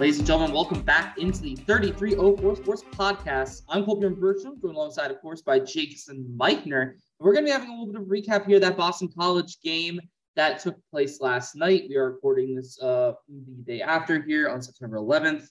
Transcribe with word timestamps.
Ladies 0.00 0.16
and 0.16 0.26
gentlemen, 0.26 0.54
welcome 0.54 0.80
back 0.80 1.18
into 1.18 1.42
the 1.42 1.56
3304 1.56 2.56
Sports 2.56 2.84
Podcast. 2.90 3.64
I'm 3.68 3.84
Kolbjorn 3.84 4.18
Bergstrom, 4.18 4.58
joined 4.58 4.74
alongside, 4.74 5.10
of 5.10 5.20
course, 5.20 5.42
by 5.42 5.58
Jason 5.58 6.24
Michener. 6.38 6.94
We're 7.18 7.34
going 7.34 7.44
to 7.44 7.48
be 7.48 7.52
having 7.52 7.68
a 7.68 7.72
little 7.72 7.92
bit 7.92 8.00
of 8.00 8.08
recap 8.08 8.46
here 8.46 8.58
that 8.60 8.78
Boston 8.78 9.10
College 9.14 9.60
game 9.62 10.00
that 10.36 10.58
took 10.60 10.76
place 10.90 11.20
last 11.20 11.54
night. 11.54 11.84
We 11.90 11.96
are 11.96 12.12
recording 12.12 12.54
this 12.54 12.80
uh, 12.80 13.12
the 13.28 13.62
day 13.62 13.82
after 13.82 14.22
here 14.22 14.48
on 14.48 14.62
September 14.62 14.96
11th. 14.96 15.44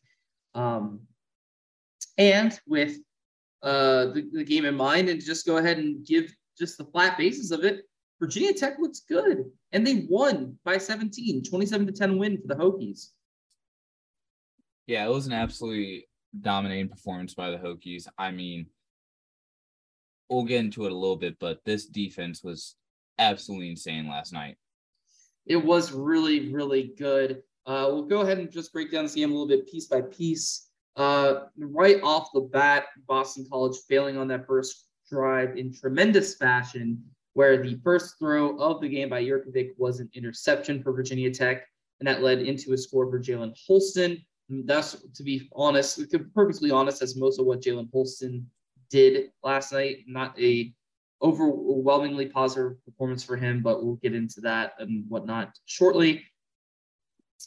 Um, 0.56 1.02
and 2.18 2.60
with 2.66 2.98
uh, 3.62 4.06
the, 4.06 4.30
the 4.34 4.44
game 4.44 4.66
in 4.66 4.74
mind, 4.74 5.10
and 5.10 5.24
just 5.24 5.46
go 5.46 5.58
ahead 5.58 5.78
and 5.78 6.04
give 6.04 6.34
just 6.58 6.80
the 6.80 6.86
flat 6.86 7.20
basis 7.20 7.52
of 7.52 7.64
it, 7.64 7.84
Virginia 8.20 8.56
Tech 8.56 8.80
looks 8.80 9.02
good, 9.02 9.44
and 9.74 9.86
they 9.86 10.08
won 10.10 10.58
by 10.66 10.80
17, 10.80 11.44
27 11.44 11.86
to 11.86 11.94
10 11.94 12.18
win 12.18 12.42
for 12.42 12.48
the 12.48 12.56
Hokies. 12.56 13.10
Yeah, 14.90 15.06
it 15.06 15.12
was 15.12 15.28
an 15.28 15.34
absolutely 15.34 16.08
dominating 16.42 16.90
performance 16.90 17.36
by 17.36 17.52
the 17.52 17.58
Hokies. 17.58 18.08
I 18.18 18.32
mean, 18.32 18.66
we'll 20.32 20.46
get 20.46 20.62
into 20.62 20.88
it 20.88 20.92
a 20.92 20.96
little 20.96 21.16
bit, 21.16 21.38
but 21.40 21.60
this 21.64 21.86
defense 21.86 22.44
was 22.44 22.76
absolutely 23.20 23.70
insane 23.70 24.10
last 24.10 24.34
night. 24.34 24.58
It 25.46 25.64
was 25.64 25.92
really, 25.92 26.52
really 26.52 26.92
good. 26.98 27.44
Uh, 27.68 27.86
we'll 27.92 28.08
go 28.08 28.22
ahead 28.22 28.40
and 28.40 28.50
just 28.50 28.74
break 28.74 28.92
down 28.92 29.04
this 29.04 29.14
game 29.14 29.30
a 29.30 29.32
little 29.32 29.48
bit 29.48 29.70
piece 29.70 29.86
by 29.86 30.02
piece. 30.02 30.70
Uh, 30.96 31.42
right 31.60 32.02
off 32.02 32.30
the 32.34 32.42
bat, 32.42 32.86
Boston 33.08 33.46
College 33.48 33.78
failing 33.88 34.18
on 34.18 34.28
that 34.30 34.48
first 34.48 34.88
drive 35.08 35.56
in 35.56 35.72
tremendous 35.72 36.34
fashion, 36.34 37.00
where 37.34 37.62
the 37.62 37.80
first 37.84 38.18
throw 38.18 38.58
of 38.58 38.82
the 38.82 38.90
game 38.90 39.10
by 39.10 39.24
Jurkovec 39.24 39.70
was 39.78 40.00
an 40.00 40.10
interception 40.16 40.82
for 40.82 40.94
Virginia 40.94 41.32
Tech, 41.32 41.68
and 42.00 42.08
that 42.08 42.24
led 42.24 42.40
into 42.40 42.74
a 42.74 42.78
score 42.78 43.08
for 43.08 43.20
Jalen 43.20 43.56
Holston 43.68 44.20
that's 44.50 44.98
to 45.14 45.24
be 45.24 45.50
honest, 45.54 46.02
perfectly 46.34 46.72
honest, 46.72 47.00
that's 47.00 47.16
most 47.16 47.40
of 47.40 47.46
what 47.46 47.62
Jalen 47.62 47.90
Holston 47.92 48.50
did 48.90 49.30
last 49.44 49.72
night. 49.72 50.06
Not 50.08 50.40
a 50.40 50.74
overwhelmingly 51.22 52.28
positive 52.28 52.84
performance 52.86 53.24
for 53.24 53.36
him, 53.36 53.62
but 53.62 53.84
we'll 53.84 53.96
get 53.96 54.16
into 54.16 54.42
that 54.42 54.74
and 54.80 55.06
whatnot 55.10 55.58
shortly. 55.66 56.24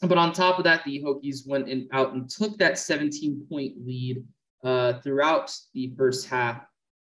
But 0.03 0.19
on 0.19 0.33
top 0.33 0.59
of 0.59 0.65
that, 0.65 0.85
the 0.85 1.03
Hokies 1.03 1.47
went 1.47 1.69
in, 1.69 1.89
out 1.93 2.13
and 2.15 2.29
took 2.29 2.57
that 2.59 2.79
17 2.79 3.47
point 3.49 3.75
lead 3.85 4.25
uh, 4.65 4.95
throughout 5.01 5.55
the 5.75 5.93
first 5.97 6.29
half 6.29 6.63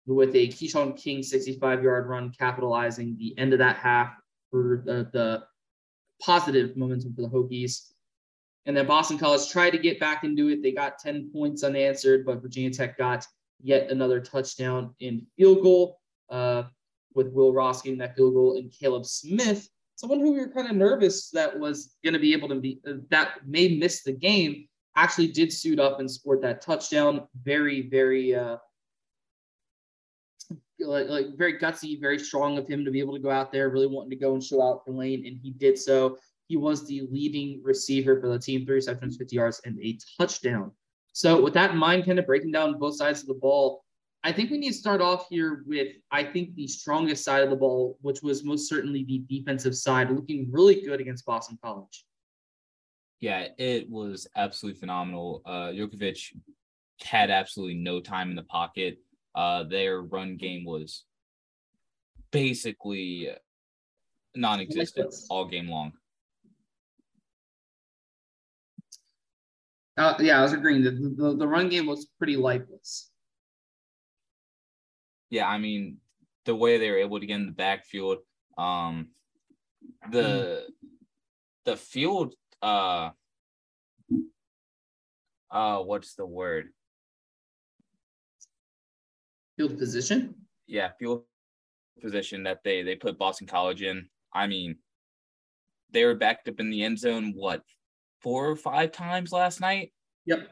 with 0.08 0.36
a 0.36 0.48
Keshawn 0.48 0.98
King 0.98 1.22
65 1.22 1.84
yard 1.84 2.08
run, 2.08 2.32
capitalizing 2.38 3.16
the 3.18 3.38
end 3.38 3.54
of 3.54 3.60
that 3.60 3.78
half 3.78 4.14
for 4.50 4.82
the, 4.86 5.10
the 5.14 5.44
positive 6.22 6.76
momentum 6.76 7.14
for 7.14 7.22
the 7.22 7.28
Hokies. 7.30 7.92
And 8.66 8.78
then 8.78 8.86
Boston 8.86 9.18
College 9.18 9.50
tried 9.50 9.72
to 9.72 9.78
get 9.78 10.00
back 10.00 10.24
into 10.24 10.50
it. 10.50 10.62
They 10.62 10.72
got 10.72 11.00
10 11.00 11.32
points 11.34 11.64
unanswered, 11.64 12.26
but 12.26 12.42
Virginia 12.42 12.72
Tech 12.72 12.98
got 12.98 13.26
yet 13.62 13.90
another 13.90 14.20
touchdown 14.20 14.94
in 15.00 15.26
field 15.36 15.64
goal 15.64 16.00
uh, 16.30 16.64
with 17.16 17.32
Will 17.34 17.54
Ross 17.54 17.82
getting 17.82 18.00
that 18.00 18.16
field 18.16 18.34
goal 18.34 18.58
and 18.58 18.72
Caleb 18.72 19.06
Smith, 19.06 19.68
someone 19.96 20.20
who 20.20 20.34
we 20.34 20.40
were 20.40 20.50
kind 20.50 20.70
of 20.70 20.76
nervous 20.76 21.30
that 21.32 21.58
was 21.60 21.96
going 22.04 22.14
to 22.14 22.20
be 22.20 22.34
able 22.34 22.50
to 22.50 22.56
be, 22.56 22.80
uh, 22.88 22.94
that 23.10 23.48
may 23.48 23.78
miss 23.78 24.04
the 24.04 24.12
game, 24.12 24.68
actually 24.96 25.28
did 25.28 25.52
suit 25.52 25.80
up 25.80 26.00
and 26.00 26.10
scored 26.10 26.42
that 26.42 26.62
touchdown. 26.62 27.28
Very, 27.44 27.90
very, 27.90 28.36
uh, 28.36 28.58
like, 30.80 31.08
like 31.08 31.38
very 31.38 31.60
gutsy, 31.60 32.00
very 32.00 32.20
strong 32.20 32.58
of 32.58 32.68
him 32.68 32.84
to 32.86 32.92
be 32.92 33.00
able 33.00 33.14
to 33.14 33.20
go 33.22 33.30
out 33.30 33.52
there, 33.52 33.70
really 33.70 33.88
wanting 33.88 34.10
to 34.10 34.16
go 34.16 34.34
and 34.34 34.44
show 34.44 34.62
out 34.62 34.84
for 34.86 34.92
Lane, 34.92 35.26
and 35.26 35.38
he 35.42 35.52
did 35.52 35.78
so. 35.78 36.18
He 36.52 36.58
was 36.58 36.86
the 36.86 37.08
leading 37.10 37.62
receiver 37.64 38.20
for 38.20 38.28
the 38.28 38.38
team, 38.38 38.66
three 38.66 38.76
receptions, 38.76 39.16
50 39.16 39.34
yards, 39.34 39.62
and 39.64 39.80
a 39.82 39.98
touchdown. 40.20 40.72
So, 41.14 41.42
with 41.42 41.54
that 41.54 41.72
in 41.72 41.78
mind, 41.78 42.06
kind 42.06 42.20
of 42.20 42.26
breaking 42.26 42.52
down 42.52 42.78
both 42.78 42.98
sides 42.98 43.22
of 43.22 43.28
the 43.28 43.36
ball, 43.36 43.86
I 44.22 44.34
think 44.34 44.52
we 44.52 44.58
need 44.58 44.74
to 44.74 44.78
start 44.78 45.00
off 45.00 45.28
here 45.30 45.64
with, 45.66 45.94
I 46.12 46.26
think, 46.26 46.56
the 46.56 46.68
strongest 46.68 47.24
side 47.24 47.42
of 47.42 47.50
the 47.50 47.56
ball, 47.56 47.98
which 48.02 48.22
was 48.22 48.44
most 48.44 48.68
certainly 48.68 49.06
the 49.06 49.24
defensive 49.30 49.78
side, 49.78 50.12
looking 50.12 50.52
really 50.52 50.82
good 50.82 51.00
against 51.00 51.26
Boston 51.26 51.58
College. 51.64 52.04
Yeah, 53.22 53.48
it 53.58 53.90
was 53.90 54.28
absolutely 54.36 54.82
phenomenal. 54.82 55.44
Uh, 55.46 55.70
Jurkovec 55.70 56.36
had 57.02 57.32
absolutely 57.32 57.76
no 57.76 58.02
time 58.02 58.30
in 58.30 58.36
the 58.36 58.44
pocket. 58.44 58.98
Uh, 59.34 59.64
their 59.64 60.02
run 60.02 60.36
game 60.36 60.66
was 60.66 61.06
basically 62.34 63.30
non-existent 64.36 65.16
all 65.30 65.46
game 65.46 65.70
long. 65.70 65.94
Uh, 69.98 70.16
yeah, 70.20 70.40
I 70.40 70.42
was 70.42 70.54
agreeing. 70.54 70.84
The, 70.84 70.92
the, 70.92 71.36
the 71.38 71.48
run 71.48 71.70
game 71.70 71.86
was 71.86 72.08
pretty 72.18 72.38
lifeless. 72.38 73.10
Yeah, 75.30 75.48
I 75.48 75.58
mean, 75.58 75.98
the 76.46 76.56
way 76.56 76.78
they 76.78 76.90
were 76.90 76.98
able 76.98 77.20
to 77.20 77.26
get 77.26 77.36
in 77.36 77.46
the 77.46 77.52
backfield, 77.52 78.20
um, 78.58 79.10
the 80.12 80.68
the 81.66 81.78
field, 81.78 82.34
uh, 82.62 83.12
uh, 85.50 85.80
what's 85.80 86.16
the 86.16 86.26
word? 86.26 86.70
Field 89.58 89.78
position. 89.78 90.36
Yeah, 90.68 90.90
field 91.00 91.24
position 92.02 92.44
that 92.44 92.64
they 92.64 92.82
they 92.82 92.96
put 92.96 93.20
Boston 93.20 93.48
College 93.48 93.82
in. 93.84 94.08
I 94.34 94.48
mean, 94.48 94.78
they 95.92 96.06
were 96.06 96.16
backed 96.16 96.48
up 96.48 96.60
in 96.60 96.70
the 96.70 96.84
end 96.84 97.00
zone. 97.00 97.34
What 97.36 97.62
four 98.22 98.50
or 98.50 98.56
five 98.56 98.92
times 98.92 99.32
last 99.32 99.62
night. 99.62 99.92
Yep. 100.26 100.50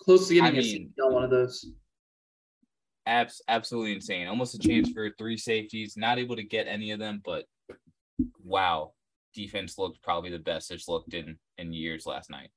Close 0.00 0.28
to 0.28 0.34
getting 0.34 0.46
I 0.46 0.60
mean, 0.60 0.92
on 1.02 1.12
one 1.12 1.24
of 1.24 1.30
those. 1.30 1.66
Abs- 3.06 3.42
absolutely 3.48 3.94
insane. 3.94 4.28
Almost 4.28 4.54
a 4.54 4.58
chance 4.58 4.90
for 4.90 5.10
three 5.18 5.36
safeties. 5.36 5.96
Not 5.96 6.18
able 6.18 6.36
to 6.36 6.42
get 6.42 6.66
any 6.68 6.92
of 6.92 6.98
them, 6.98 7.22
but 7.24 7.44
wow, 8.42 8.92
defense 9.34 9.78
looked 9.78 10.02
probably 10.02 10.30
the 10.30 10.38
best 10.38 10.70
it's 10.70 10.88
looked 10.88 11.14
in 11.14 11.38
in 11.58 11.72
years 11.72 12.06
last 12.06 12.30
night. 12.30 12.50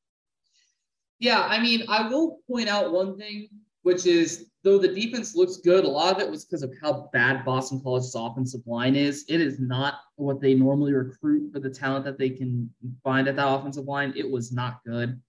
Yeah, 1.19 1.41
I 1.41 1.61
mean, 1.61 1.83
I 1.89 2.07
will 2.07 2.39
point 2.49 2.69
out 2.69 2.93
one 2.93 3.17
thing, 3.17 3.49
which 3.89 4.05
is 4.05 4.51
though 4.63 4.77
the 4.77 4.87
defense 4.87 5.35
looks 5.35 5.57
good, 5.57 5.83
a 5.83 5.87
lot 5.87 6.15
of 6.15 6.21
it 6.21 6.29
was 6.29 6.45
because 6.45 6.61
of 6.61 6.71
how 6.79 7.09
bad 7.11 7.43
Boston 7.43 7.81
College's 7.81 8.13
offensive 8.13 8.61
line 8.67 8.95
is. 8.95 9.25
It 9.27 9.41
is 9.41 9.59
not 9.59 9.95
what 10.15 10.39
they 10.39 10.53
normally 10.53 10.93
recruit 10.93 11.51
for 11.51 11.59
the 11.59 11.71
talent 11.71 12.05
that 12.05 12.19
they 12.19 12.29
can 12.29 12.69
find 13.03 13.27
at 13.27 13.35
that 13.37 13.47
offensive 13.47 13.85
line. 13.85 14.13
It 14.15 14.29
was 14.29 14.51
not 14.51 14.81
good 14.85 15.19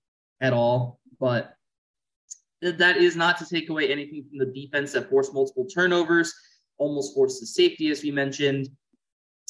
at 0.43 0.53
all. 0.53 1.01
But 1.19 1.55
that 2.61 2.99
is 2.99 3.17
not 3.17 3.39
to 3.39 3.47
take 3.47 3.71
away 3.71 3.91
anything 3.91 4.27
from 4.29 4.37
the 4.37 4.53
defense 4.53 4.93
that 4.93 5.09
forced 5.09 5.33
multiple 5.33 5.65
turnovers, 5.65 6.35
almost 6.77 7.15
forced 7.15 7.41
the 7.41 7.47
safety, 7.47 7.91
as 7.91 8.03
we 8.03 8.11
mentioned. 8.11 8.69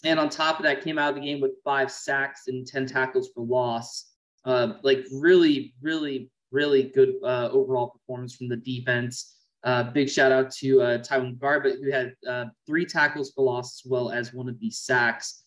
And 0.05 0.21
on 0.21 0.29
top 0.29 0.61
of 0.61 0.63
that, 0.67 0.85
came 0.85 0.99
out 0.99 1.09
of 1.09 1.15
the 1.17 1.27
game 1.27 1.41
with 1.41 1.65
five 1.65 1.91
sacks 1.91 2.43
and 2.47 2.65
10 2.65 2.87
tackles 2.87 3.31
for 3.35 3.45
loss. 3.45 4.13
Uh, 4.45 4.75
like 4.85 5.05
really, 5.11 5.75
really, 5.83 6.31
really 6.51 6.85
good 6.85 7.15
uh, 7.25 7.49
overall 7.53 7.91
performance 7.91 8.37
from 8.37 8.49
the 8.49 8.57
defense. 8.57 9.37
Uh, 9.63 9.85
big 9.85 10.09
shout 10.09 10.33
out 10.33 10.51
to 10.51 10.81
uh, 10.81 10.99
Tyjuan 10.99 11.37
Garbutt, 11.37 11.83
who 11.83 11.91
had 11.91 12.15
uh, 12.29 12.47
three 12.67 12.87
tackles 12.87 13.33
for 13.33 13.45
loss 13.45 13.83
as 13.85 13.91
well 13.91 14.11
as 14.11 14.33
one 14.33 14.49
of 14.49 14.59
the 14.61 14.71
sacks. 14.71 15.45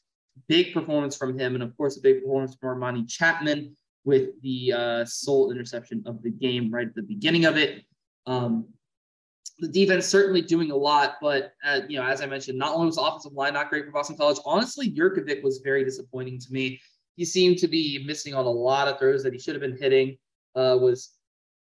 Big 0.48 0.74
performance 0.74 1.16
from 1.16 1.38
him, 1.38 1.56
and 1.56 1.64
of 1.64 1.76
course, 1.78 1.98
a 1.98 2.02
big 2.02 2.22
performance 2.22 2.56
from 2.60 2.80
Armani 2.80 3.10
Chapman 3.10 3.76
with 4.06 4.30
the 4.42 4.74
uh, 4.74 5.06
sole 5.06 5.52
interception 5.52 6.04
of 6.06 6.22
the 6.22 6.30
game 6.30 6.72
right 6.72 6.88
at 6.88 6.96
the 6.96 7.02
beginning 7.02 7.46
of 7.46 7.58
it. 7.58 7.84
Um, 8.28 8.68
the 9.60 9.68
defense 9.68 10.08
certainly 10.08 10.42
doing 10.42 10.72
a 10.72 10.76
lot, 10.76 11.16
but 11.22 11.54
uh, 11.66 11.82
you 11.88 11.98
know, 11.98 12.06
as 12.06 12.22
I 12.22 12.26
mentioned, 12.26 12.58
not 12.58 12.74
only 12.74 12.88
was 12.88 12.96
the 12.96 13.02
offensive 13.02 13.34
line 13.34 13.54
not 13.54 13.70
great 13.70 13.86
for 13.86 13.92
Boston 13.92 14.18
College, 14.18 14.40
honestly, 14.46 14.92
Jurkovec 14.92 15.44
was 15.44 15.62
very 15.64 15.84
disappointing 15.84 16.40
to 16.40 16.52
me. 16.52 16.80
He 17.16 17.26
seemed 17.26 17.60
to 17.60 17.68
be 17.68 18.04
missing 18.06 18.34
on 18.34 18.46
a 18.46 18.50
lot 18.50 18.88
of 18.88 18.98
throws 19.00 19.24
that 19.24 19.34
he 19.34 19.40
should 19.40 19.54
have 19.54 19.62
been 19.62 19.78
hitting. 19.78 20.18
Uh, 20.56 20.78
was 20.80 21.12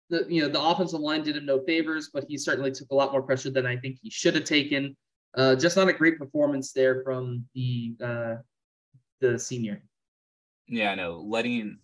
the 0.09 0.27
you 0.29 0.43
know 0.43 0.49
the 0.49 0.61
offensive 0.61 1.01
line 1.01 1.23
did 1.23 1.37
him 1.37 1.47
no 1.47 1.61
favors, 1.65 2.11
but 2.13 2.25
he 2.29 2.37
certainly 2.37 2.71
took 2.71 2.91
a 2.91 2.95
lot 2.95 3.13
more 3.13 3.23
pressure 3.23 3.51
than 3.51 3.67
I 3.67 3.77
think 3.77 3.99
he 4.03 4.11
should 4.11 4.35
have 4.35 4.45
taken. 4.45 4.97
Uh, 5.37 5.55
just 5.55 5.77
not 5.77 5.89
a 5.89 5.93
great 5.93 6.19
performance 6.19 6.73
there 6.73 7.03
from 7.05 7.45
the 7.55 7.95
uh, 8.03 8.35
the 9.21 9.39
senior. 9.39 9.83
Yeah, 10.67 10.91
I 10.93 10.95
know. 10.95 11.25
letting 11.27 11.79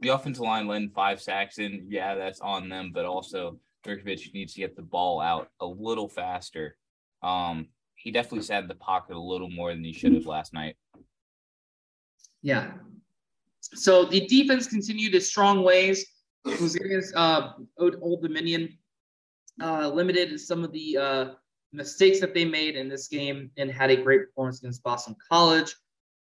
the 0.00 0.08
offensive 0.08 0.42
line 0.42 0.66
letting 0.66 0.90
five 0.90 1.20
sacks 1.20 1.58
in, 1.58 1.86
yeah, 1.88 2.14
that's 2.14 2.40
on 2.40 2.68
them, 2.68 2.90
but 2.92 3.04
also 3.04 3.58
Jurkovec 3.86 4.32
needs 4.34 4.54
to 4.54 4.60
get 4.60 4.76
the 4.76 4.82
ball 4.82 5.20
out 5.20 5.48
a 5.60 5.66
little 5.66 6.08
faster. 6.08 6.76
Um, 7.22 7.68
he 7.94 8.10
definitely 8.10 8.42
sat 8.42 8.62
in 8.62 8.68
the 8.68 8.74
pocket 8.74 9.16
a 9.16 9.20
little 9.20 9.50
more 9.50 9.72
than 9.72 9.84
he 9.84 9.92
should 9.92 10.14
have 10.14 10.26
last 10.26 10.52
night. 10.52 10.76
Yeah. 12.42 12.72
So 13.60 14.04
the 14.04 14.26
defense 14.26 14.66
continued 14.66 15.14
its 15.14 15.26
strong 15.26 15.62
ways. 15.62 16.04
Rosaria's 16.44 17.12
uh, 17.14 17.52
Old 17.78 18.22
Dominion 18.22 18.76
uh, 19.62 19.88
limited 19.88 20.38
some 20.40 20.64
of 20.64 20.72
the 20.72 20.96
uh, 20.96 21.26
mistakes 21.72 22.20
that 22.20 22.34
they 22.34 22.44
made 22.44 22.76
in 22.76 22.88
this 22.88 23.08
game 23.08 23.50
and 23.56 23.70
had 23.70 23.90
a 23.90 23.96
great 23.96 24.26
performance 24.26 24.60
against 24.60 24.82
Boston 24.82 25.16
College. 25.28 25.74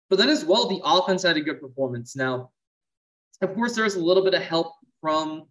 But 0.10 0.20
then 0.20 0.30
as 0.30 0.46
well, 0.46 0.68
the 0.68 0.82
offense 0.84 1.24
had 1.24 1.38
a 1.38 1.42
good 1.42 1.60
performance. 1.60 2.16
Now, 2.16 2.52
Of 3.42 3.54
course, 3.56 3.76
there's 3.76 3.96
a 3.96 4.04
little 4.04 4.24
bit 4.24 4.34
of 4.34 4.42
help 4.42 4.74
from 5.02 5.48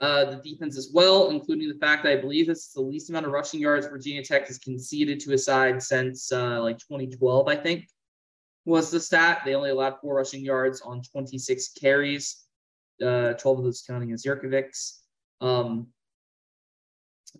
uh, 0.00 0.24
the 0.26 0.36
defense 0.36 0.76
as 0.76 0.90
well, 0.92 1.30
including 1.30 1.68
the 1.68 1.78
fact 1.78 2.02
that 2.04 2.12
I 2.12 2.20
believe 2.20 2.46
this 2.46 2.66
is 2.66 2.72
the 2.72 2.82
least 2.82 3.10
amount 3.10 3.26
of 3.26 3.32
rushing 3.32 3.60
yards 3.60 3.86
Virginia 3.86 4.22
Tech 4.22 4.46
has 4.48 4.58
conceded 4.58 5.20
to 5.20 5.32
a 5.32 5.38
side 5.38 5.82
since 5.82 6.30
uh, 6.32 6.60
like 6.62 6.78
2012, 6.78 7.48
I 7.48 7.56
think 7.56 7.88
was 8.64 8.90
the 8.90 9.00
stat. 9.00 9.42
They 9.44 9.54
only 9.54 9.70
allowed 9.70 10.00
four 10.00 10.14
rushing 10.16 10.44
yards 10.44 10.80
on 10.80 11.02
26 11.02 11.72
carries, 11.80 12.43
uh, 13.02 13.34
12 13.34 13.58
of 13.58 13.64
those 13.64 13.82
counting 13.86 14.12
as 14.12 14.24
Jurkovec's. 14.24 15.02
Um, 15.40 15.88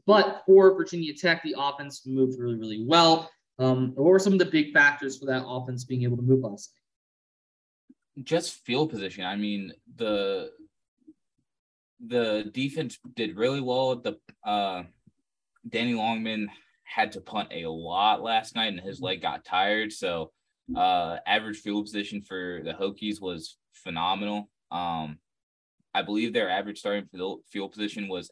but 0.06 0.42
for 0.46 0.74
Virginia 0.74 1.14
Tech, 1.14 1.42
the 1.42 1.54
offense 1.58 2.02
moved 2.06 2.38
really, 2.38 2.56
really 2.56 2.84
well. 2.86 3.30
Um, 3.58 3.92
what 3.94 4.04
were 4.04 4.18
some 4.18 4.32
of 4.32 4.38
the 4.38 4.46
big 4.46 4.72
factors 4.72 5.18
for 5.18 5.26
that 5.26 5.44
offense 5.46 5.84
being 5.84 6.02
able 6.02 6.16
to 6.16 6.22
move 6.22 6.42
last 6.42 6.72
night? 8.16 8.24
Just 8.24 8.64
field 8.64 8.90
position. 8.90 9.24
I 9.24 9.36
mean, 9.36 9.72
the 9.96 10.50
the 12.06 12.50
defense 12.52 12.98
did 13.14 13.36
really 13.36 13.60
well. 13.60 13.96
The 13.96 14.18
uh, 14.44 14.84
Danny 15.68 15.94
Longman 15.94 16.48
had 16.82 17.12
to 17.12 17.20
punt 17.20 17.48
a 17.52 17.66
lot 17.66 18.22
last 18.22 18.54
night, 18.54 18.72
and 18.72 18.80
his 18.80 19.00
leg 19.00 19.22
got 19.22 19.44
tired. 19.44 19.92
So, 19.92 20.32
uh, 20.76 21.16
average 21.26 21.58
field 21.58 21.86
position 21.86 22.22
for 22.22 22.60
the 22.64 22.72
Hokies 22.72 23.20
was 23.20 23.56
phenomenal. 23.72 24.48
Um, 24.70 25.18
I 25.94 26.02
believe 26.02 26.32
their 26.32 26.50
average 26.50 26.80
starting 26.80 27.08
field 27.48 27.72
position 27.72 28.08
was 28.08 28.30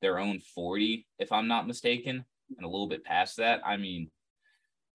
their 0.00 0.18
own 0.18 0.40
40, 0.54 1.06
if 1.18 1.32
I'm 1.32 1.48
not 1.48 1.66
mistaken, 1.66 2.24
and 2.56 2.64
a 2.64 2.68
little 2.68 2.88
bit 2.88 3.04
past 3.04 3.36
that. 3.38 3.60
I 3.64 3.76
mean, 3.76 4.10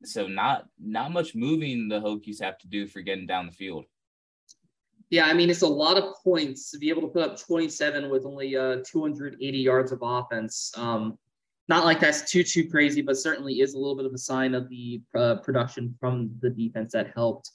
so 0.04 0.28
not 0.28 0.66
not 0.80 1.12
much 1.12 1.36
moving 1.36 1.90
the 1.90 2.00
Hokies 2.00 2.42
have 2.42 2.58
to 2.60 2.68
do 2.68 2.88
for 2.88 3.02
getting 3.02 3.26
down 3.26 3.48
the 3.48 3.52
field. 3.52 3.86
Yeah, 5.10 5.26
I 5.26 5.34
mean 5.34 5.50
it's 5.50 5.62
a 5.62 5.68
lot 5.68 5.98
of 5.98 6.16
points 6.24 6.70
to 6.72 6.78
be 6.78 6.90
able 6.90 7.02
to 7.04 7.08
put 7.08 7.24
up 7.24 7.40
27 7.40 8.10
with 8.10 8.26
only 8.26 8.56
uh, 8.56 8.78
280 8.86 9.58
yards 9.58 9.92
of 9.92 10.00
offense. 10.02 10.72
Um, 10.78 11.18
not 11.70 11.86
like 11.86 12.00
that's 12.00 12.30
too 12.30 12.44
too 12.44 12.70
crazy, 12.70 13.02
but 13.02 13.18
certainly 13.18 13.62
is 13.62 13.74
a 13.74 13.78
little 13.78 13.96
bit 13.96 14.06
of 14.06 14.14
a 14.14 14.18
sign 14.18 14.54
of 14.54 14.70
the 14.70 15.02
uh, 15.16 15.36
production 15.38 15.96
from 16.00 16.32
the 16.42 16.50
defense 16.50 16.94
that 16.94 17.12
helped. 17.16 17.52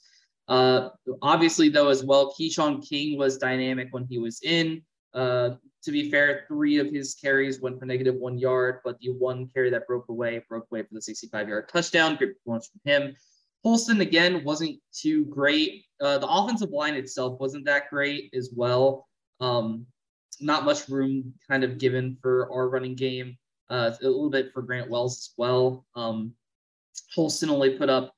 Uh, 0.47 0.89
obviously, 1.21 1.69
though, 1.69 1.89
as 1.89 2.03
well, 2.03 2.33
Keshawn 2.39 2.87
King 2.87 3.17
was 3.17 3.37
dynamic 3.37 3.89
when 3.91 4.05
he 4.09 4.19
was 4.19 4.41
in. 4.43 4.81
Uh, 5.13 5.51
to 5.83 5.91
be 5.91 6.09
fair, 6.09 6.45
three 6.47 6.77
of 6.77 6.87
his 6.87 7.15
carries 7.15 7.61
went 7.61 7.79
for 7.79 7.85
negative 7.85 8.15
one 8.15 8.37
yard, 8.37 8.79
but 8.83 8.97
the 8.99 9.09
one 9.09 9.49
carry 9.53 9.69
that 9.69 9.85
broke 9.87 10.07
away 10.09 10.41
broke 10.47 10.65
away 10.71 10.81
for 10.81 10.93
the 10.93 11.01
65 11.01 11.47
yard 11.47 11.69
touchdown. 11.69 12.15
Great 12.15 12.37
performance 12.37 12.69
from 12.69 12.91
him. 12.91 13.15
Holston 13.63 14.01
again 14.01 14.43
wasn't 14.43 14.77
too 14.93 15.25
great. 15.25 15.85
Uh, 16.01 16.17
the 16.17 16.27
offensive 16.27 16.71
line 16.71 16.95
itself 16.95 17.39
wasn't 17.39 17.65
that 17.65 17.89
great 17.89 18.33
as 18.33 18.51
well. 18.53 19.07
Um, 19.39 19.85
not 20.41 20.65
much 20.65 20.89
room 20.89 21.33
kind 21.49 21.63
of 21.63 21.77
given 21.77 22.17
for 22.21 22.51
our 22.51 22.69
running 22.69 22.95
game. 22.95 23.37
Uh, 23.69 23.91
a 24.01 24.05
little 24.05 24.29
bit 24.29 24.51
for 24.53 24.61
Grant 24.61 24.89
Wells 24.89 25.17
as 25.17 25.29
well. 25.37 25.85
Um, 25.95 26.33
Holston 27.15 27.49
only 27.49 27.77
put 27.77 27.89
up 27.89 28.13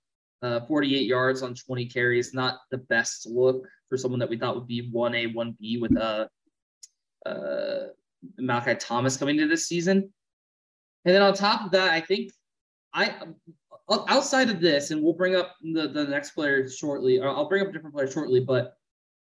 uh, 0.46 0.66
48 0.68 1.08
yards 1.08 1.42
on 1.42 1.56
20 1.56 1.86
carries. 1.88 2.34
Not 2.34 2.60
the 2.70 2.78
best 2.78 3.28
look 3.28 3.66
for 3.90 3.98
someone 3.98 4.20
that 4.20 4.30
we 4.30 4.38
thought 4.38 4.56
would 4.56 4.68
be 4.68 4.92
1A, 4.92 5.34
1B 5.34 5.82
with 5.82 5.98
uh, 5.98 6.28
uh, 7.26 7.88
Malachi 8.38 8.76
Thomas 8.76 9.18
coming 9.18 9.38
to 9.38 9.48
this 9.48 9.68
season. 9.68 9.98
And 11.06 11.16
then 11.16 11.22
on 11.22 11.34
top 11.34 11.66
of 11.66 11.72
that, 11.72 11.92
I 11.92 12.02
think 12.02 12.32
I 12.94 13.16
outside 13.90 14.50
of 14.50 14.60
this, 14.60 14.92
and 14.92 15.02
we'll 15.02 15.14
bring 15.14 15.36
up 15.36 15.56
the, 15.62 15.88
the 15.88 16.06
next 16.06 16.32
player 16.32 16.68
shortly, 16.68 17.20
or 17.20 17.30
I'll 17.30 17.50
bring 17.50 17.62
up 17.62 17.70
a 17.70 17.72
different 17.72 17.96
player 17.96 18.10
shortly, 18.10 18.40
but 18.40 18.74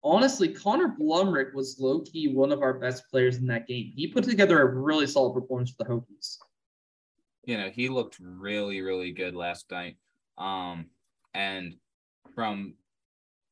honestly, 0.04 0.50
Connor 0.50 0.95
Blumrick 1.00 1.54
was 1.54 1.77
low 1.80 2.01
key 2.01 2.33
one 2.33 2.51
of 2.51 2.62
our 2.62 2.74
best 2.74 3.04
players 3.10 3.38
in 3.38 3.48
that 3.48 3.68
game. 3.68 3.94
He 3.95 4.07
put 4.07 4.25
together 4.25 4.62
a 4.62 4.66
really 4.66 5.07
solid 5.07 5.33
performance 5.33 5.71
for 5.71 5.83
the 5.83 5.89
Hokies. 5.89 6.38
You 7.45 7.57
know, 7.57 7.69
he 7.69 7.88
looked 7.88 8.18
really, 8.19 8.81
really 8.81 9.12
good 9.12 9.33
last 9.33 9.71
night. 9.71 9.95
Um, 10.38 10.88
and 11.33 11.75
from 12.35 12.75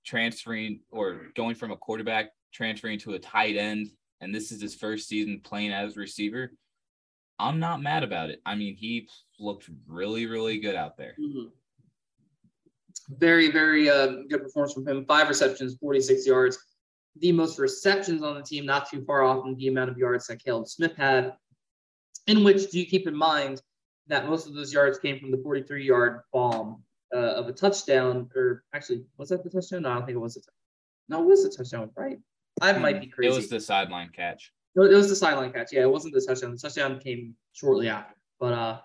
transferring 0.06 0.80
or 0.90 1.28
going 1.36 1.56
from 1.56 1.72
a 1.72 1.78
quarterback 1.78 2.30
transferring 2.54 3.00
to 3.00 3.14
a 3.14 3.20
tight 3.20 3.58
end 3.58 3.88
and 4.22 4.34
this 4.34 4.52
is 4.52 4.62
his 4.62 4.76
first 4.76 5.08
season 5.08 5.42
playing 5.44 5.72
as 5.72 5.98
receiver, 5.98 6.52
I'm 7.40 7.60
not 7.60 7.82
mad 7.82 8.04
about 8.04 8.30
it. 8.30 8.42
I 8.46 8.56
mean, 8.56 8.76
he 8.76 9.08
looked 9.40 9.70
really, 9.88 10.26
really 10.26 10.60
good 10.60 10.76
out 10.76 10.98
there. 10.98 11.16
Mm-hmm. 11.20 11.50
Very, 13.10 13.52
very 13.52 13.90
uh, 13.90 14.24
good 14.30 14.42
performance 14.42 14.74
from 14.74 14.88
him. 14.88 15.06
Five 15.06 15.30
receptions, 15.30 15.76
46 15.80 16.26
yards. 16.26 16.58
The 17.20 17.32
most 17.32 17.60
receptions 17.60 18.24
on 18.24 18.36
the 18.36 18.42
team, 18.42 18.66
not 18.66 18.90
too 18.90 19.04
far 19.06 19.24
off 19.24 19.44
from 19.44 19.56
the 19.56 19.68
amount 19.68 19.92
of 19.92 19.98
yards 19.98 20.28
that 20.28 20.44
Caleb 20.44 20.68
Smith 20.68 20.96
had. 20.96 21.34
In 22.26 22.44
which, 22.44 22.70
do 22.72 22.80
you 22.80 22.86
keep 22.86 23.08
in 23.08 23.16
mind 23.16 23.62
that 24.08 24.28
most 24.28 24.48
of 24.48 24.54
those 24.54 24.74
yards 24.74 25.00
came 25.00 25.20
from 25.20 25.32
the 25.32 25.38
43 25.38 25.86
yard 25.86 26.22
bomb 26.34 26.84
uh, 27.14 27.18
of 27.18 27.48
a 27.48 27.54
touchdown? 27.54 28.30
Or 28.36 28.64
actually, 28.74 29.04
was 29.18 29.30
that 29.30 29.44
the 29.44 29.50
touchdown? 29.50 29.84
No, 29.84 29.92
I 29.92 29.94
don't 29.96 30.06
think 30.06 30.16
it 30.16 30.20
was 30.20 30.38
a 30.38 30.40
touchdown. 30.40 30.54
No, 31.10 31.24
it 31.24 31.26
was 31.28 31.46
a 31.46 31.58
touchdown, 31.58 31.90
right? 31.96 32.20
I 32.62 32.74
might 32.74 33.00
be 33.00 33.08
crazy. 33.08 33.32
It 33.32 33.36
was 33.36 33.50
the 33.50 33.60
sideline 33.60 34.10
catch. 34.10 34.52
No, 34.76 34.84
It 34.84 34.94
was 34.94 35.10
the 35.10 35.16
sideline 35.16 35.52
catch. 35.52 35.72
Yeah, 35.72 35.82
it 35.82 35.92
wasn't 35.92 36.14
the 36.14 36.22
touchdown. 36.22 36.52
The 36.52 36.58
touchdown 36.58 37.00
came 37.00 37.36
shortly 37.54 37.90
after. 37.90 38.16
But 38.40 38.54
uh, 38.54 38.80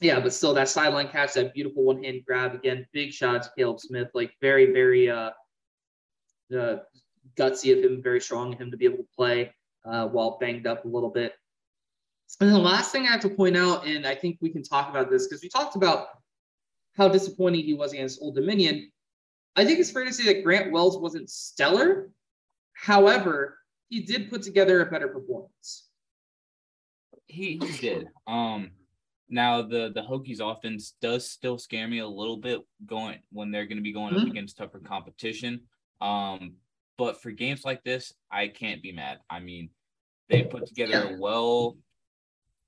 yeah, 0.00 0.20
but 0.20 0.32
still 0.32 0.54
that 0.54 0.68
sideline 0.68 1.08
catch, 1.08 1.34
that 1.34 1.54
beautiful 1.54 1.84
one 1.84 2.02
hand 2.02 2.22
grab 2.26 2.54
again. 2.54 2.86
Big 2.92 3.12
shots, 3.12 3.48
Caleb 3.56 3.80
Smith. 3.80 4.08
Like 4.14 4.32
very, 4.40 4.72
very 4.72 5.10
uh, 5.10 5.30
uh, 6.56 6.76
gutsy 7.36 7.76
of 7.76 7.84
him. 7.84 8.02
Very 8.02 8.20
strong 8.20 8.52
of 8.52 8.58
him 8.58 8.70
to 8.70 8.76
be 8.76 8.84
able 8.84 8.98
to 8.98 9.08
play 9.16 9.52
uh, 9.84 10.08
while 10.08 10.38
banged 10.38 10.66
up 10.66 10.84
a 10.84 10.88
little 10.88 11.10
bit. 11.10 11.34
And 12.40 12.50
the 12.50 12.58
last 12.58 12.90
thing 12.90 13.06
I 13.06 13.12
have 13.12 13.20
to 13.20 13.28
point 13.28 13.56
out, 13.56 13.86
and 13.86 14.06
I 14.06 14.14
think 14.14 14.38
we 14.40 14.50
can 14.50 14.62
talk 14.62 14.88
about 14.90 15.10
this 15.10 15.26
because 15.26 15.42
we 15.42 15.48
talked 15.48 15.76
about 15.76 16.08
how 16.96 17.08
disappointing 17.08 17.64
he 17.64 17.74
was 17.74 17.92
against 17.92 18.20
Old 18.22 18.34
Dominion. 18.34 18.90
I 19.56 19.64
think 19.64 19.78
it's 19.78 19.90
fair 19.90 20.04
to 20.04 20.12
say 20.12 20.24
that 20.32 20.44
Grant 20.44 20.72
Wells 20.72 20.98
wasn't 20.98 21.30
stellar, 21.30 22.10
However, 22.74 23.58
he 23.88 24.00
did 24.00 24.28
put 24.28 24.42
together 24.42 24.82
a 24.82 24.90
better 24.90 25.08
performance. 25.08 25.88
He 27.26 27.58
he 27.58 27.78
did. 27.78 28.08
Um 28.26 28.72
now 29.30 29.62
the 29.62 29.90
the 29.94 30.02
Hokies 30.02 30.40
offense 30.40 30.94
does 31.00 31.30
still 31.30 31.56
scare 31.56 31.88
me 31.88 32.00
a 32.00 32.06
little 32.06 32.36
bit 32.36 32.60
going 32.84 33.20
when 33.30 33.50
they're 33.50 33.66
going 33.66 33.78
to 33.78 33.82
be 33.82 33.92
going 33.92 34.14
mm-hmm. 34.14 34.24
up 34.24 34.30
against 34.30 34.58
tougher 34.58 34.80
competition. 34.80 35.62
Um 36.00 36.56
but 36.98 37.22
for 37.22 37.30
games 37.30 37.64
like 37.64 37.82
this, 37.82 38.12
I 38.30 38.48
can't 38.48 38.82
be 38.82 38.92
mad. 38.92 39.18
I 39.28 39.40
mean, 39.40 39.70
they 40.28 40.42
put 40.42 40.66
together 40.66 40.92
yeah. 40.92 41.16
a 41.16 41.18
well 41.18 41.78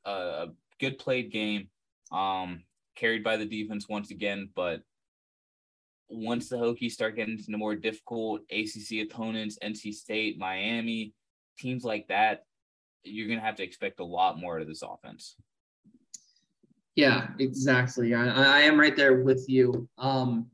uh, 0.07 0.47
a 0.47 0.49
good 0.81 0.99
played 0.99 1.31
game 1.31 1.69
um 2.13 2.63
carried 2.97 3.23
by 3.23 3.37
the 3.37 3.45
defense 3.45 3.89
once 3.89 4.11
again, 4.11 4.49
but 4.57 4.83
once 6.09 6.49
the 6.49 6.57
Hokies 6.57 6.93
start 6.93 7.17
getting 7.17 7.39
into 7.39 7.57
more 7.57 7.75
difficult 7.75 8.43
ACC 8.51 9.03
opponents, 9.11 9.59
NC 9.63 9.93
State, 9.93 10.39
Miami, 10.39 11.13
teams 11.59 11.85
like 11.85 12.07
that, 12.09 12.45
you're 13.03 13.27
going 13.29 13.39
to 13.39 13.45
have 13.45 13.57
to 13.57 13.63
expect 13.63 14.01
a 14.01 14.05
lot 14.05 14.39
more 14.39 14.59
of 14.59 14.67
this 14.67 14.83
offense. 14.83 15.37
Yeah, 16.95 17.29
exactly. 17.39 18.15
I, 18.15 18.27
I 18.27 18.61
am 18.61 18.81
right 18.81 18.97
there 18.97 19.23
with 19.23 19.45
you. 19.49 19.89
Um, 19.99 20.47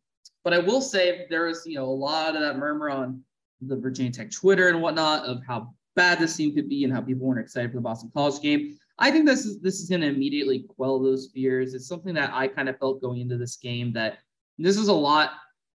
but 0.45 0.53
I 0.53 0.59
will 0.59 0.81
say 0.81 1.27
there 1.31 1.47
was, 1.47 1.65
you 1.67 1.77
know, 1.77 1.85
a 1.85 1.87
lot 1.87 2.35
of 2.35 2.43
that 2.43 2.59
murmur 2.59 2.91
on 2.91 3.23
the 3.61 3.77
Virginia 3.77 4.11
Tech 4.11 4.31
Twitter 4.33 4.69
and 4.69 4.83
whatnot 4.83 5.25
of 5.25 5.41
how 5.47 5.73
bad 5.95 6.19
this 6.19 6.37
team 6.37 6.55
could 6.55 6.69
be 6.69 6.83
and 6.83 6.93
how 6.93 7.01
people 7.01 7.27
weren't 7.27 7.41
excited 7.41 7.71
for 7.71 7.77
the 7.77 7.83
Boston 7.83 8.11
College 8.13 8.41
game. 8.43 8.77
I 9.02 9.11
think 9.11 9.26
this 9.26 9.44
is 9.44 9.61
this 9.61 9.80
is 9.80 9.88
going 9.88 10.02
to 10.02 10.06
immediately 10.06 10.64
quell 10.76 11.00
those 11.00 11.30
fears. 11.35 11.75
It's 11.75 11.88
something 11.88 12.14
that 12.14 12.30
I 12.32 12.47
kind 12.47 12.68
of 12.68 12.78
felt 12.78 13.02
going 13.02 13.21
into 13.21 13.37
this 13.37 13.56
game 13.56 13.92
that 13.94 14.18
this 14.59 14.76
is 14.76 14.87
a 14.87 14.92
lot 14.92 15.32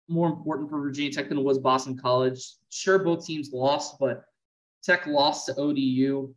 more 0.08 0.28
important 0.28 0.70
for 0.70 0.80
Virginia 0.80 1.10
Tech 1.10 1.28
than 1.28 1.38
it 1.38 1.42
was 1.42 1.58
Boston 1.58 1.98
College. 1.98 2.40
Sure, 2.70 3.00
both 3.00 3.26
teams 3.26 3.50
lost, 3.52 3.96
but 3.98 4.22
Tech 4.84 5.08
lost 5.08 5.46
to 5.46 5.56
ODU. 5.56 6.32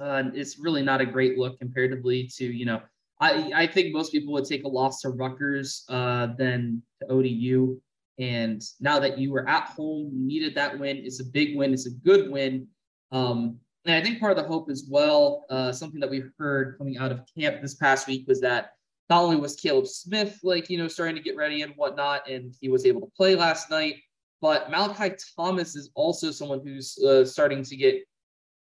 Uh, 0.00 0.24
it's 0.34 0.58
really 0.58 0.82
not 0.82 1.00
a 1.00 1.06
great 1.06 1.38
look 1.38 1.60
comparatively 1.60 2.28
to, 2.36 2.44
you 2.44 2.64
know, 2.64 2.82
I, 3.20 3.52
I 3.54 3.66
think 3.68 3.94
most 3.94 4.10
people 4.10 4.32
would 4.32 4.44
take 4.44 4.64
a 4.64 4.68
loss 4.68 5.02
to 5.02 5.10
Rutgers 5.10 5.84
uh, 5.88 6.28
than 6.36 6.82
to 7.00 7.12
ODU. 7.12 7.80
And 8.18 8.60
now 8.80 8.98
that 8.98 9.18
you 9.18 9.30
were 9.30 9.48
at 9.48 9.68
home, 9.68 10.10
you 10.12 10.26
needed 10.26 10.56
that 10.56 10.76
win. 10.76 10.96
It's 10.96 11.20
a 11.20 11.24
big 11.24 11.56
win. 11.56 11.72
It's 11.72 11.86
a 11.86 11.90
good 11.90 12.28
win. 12.28 12.66
Um, 13.12 13.58
and 13.84 13.94
I 13.96 14.02
think 14.02 14.20
part 14.20 14.36
of 14.36 14.42
the 14.42 14.48
hope 14.48 14.70
as 14.70 14.86
well, 14.88 15.44
uh, 15.50 15.72
something 15.72 16.00
that 16.00 16.10
we 16.10 16.22
heard 16.38 16.78
coming 16.78 16.98
out 16.98 17.10
of 17.10 17.22
camp 17.36 17.60
this 17.60 17.74
past 17.74 18.06
week 18.06 18.26
was 18.28 18.40
that 18.40 18.72
not 19.10 19.24
only 19.24 19.36
was 19.36 19.56
Caleb 19.56 19.86
Smith 19.86 20.38
like 20.42 20.70
you 20.70 20.78
know 20.78 20.88
starting 20.88 21.16
to 21.16 21.22
get 21.22 21.36
ready 21.36 21.62
and 21.62 21.72
whatnot, 21.76 22.28
and 22.28 22.54
he 22.60 22.68
was 22.68 22.86
able 22.86 23.00
to 23.00 23.10
play 23.16 23.34
last 23.34 23.70
night, 23.70 23.96
but 24.40 24.70
Malachi 24.70 25.16
Thomas 25.36 25.74
is 25.74 25.90
also 25.94 26.30
someone 26.30 26.60
who's 26.64 26.96
uh, 26.98 27.24
starting 27.24 27.64
to 27.64 27.76
get, 27.76 28.02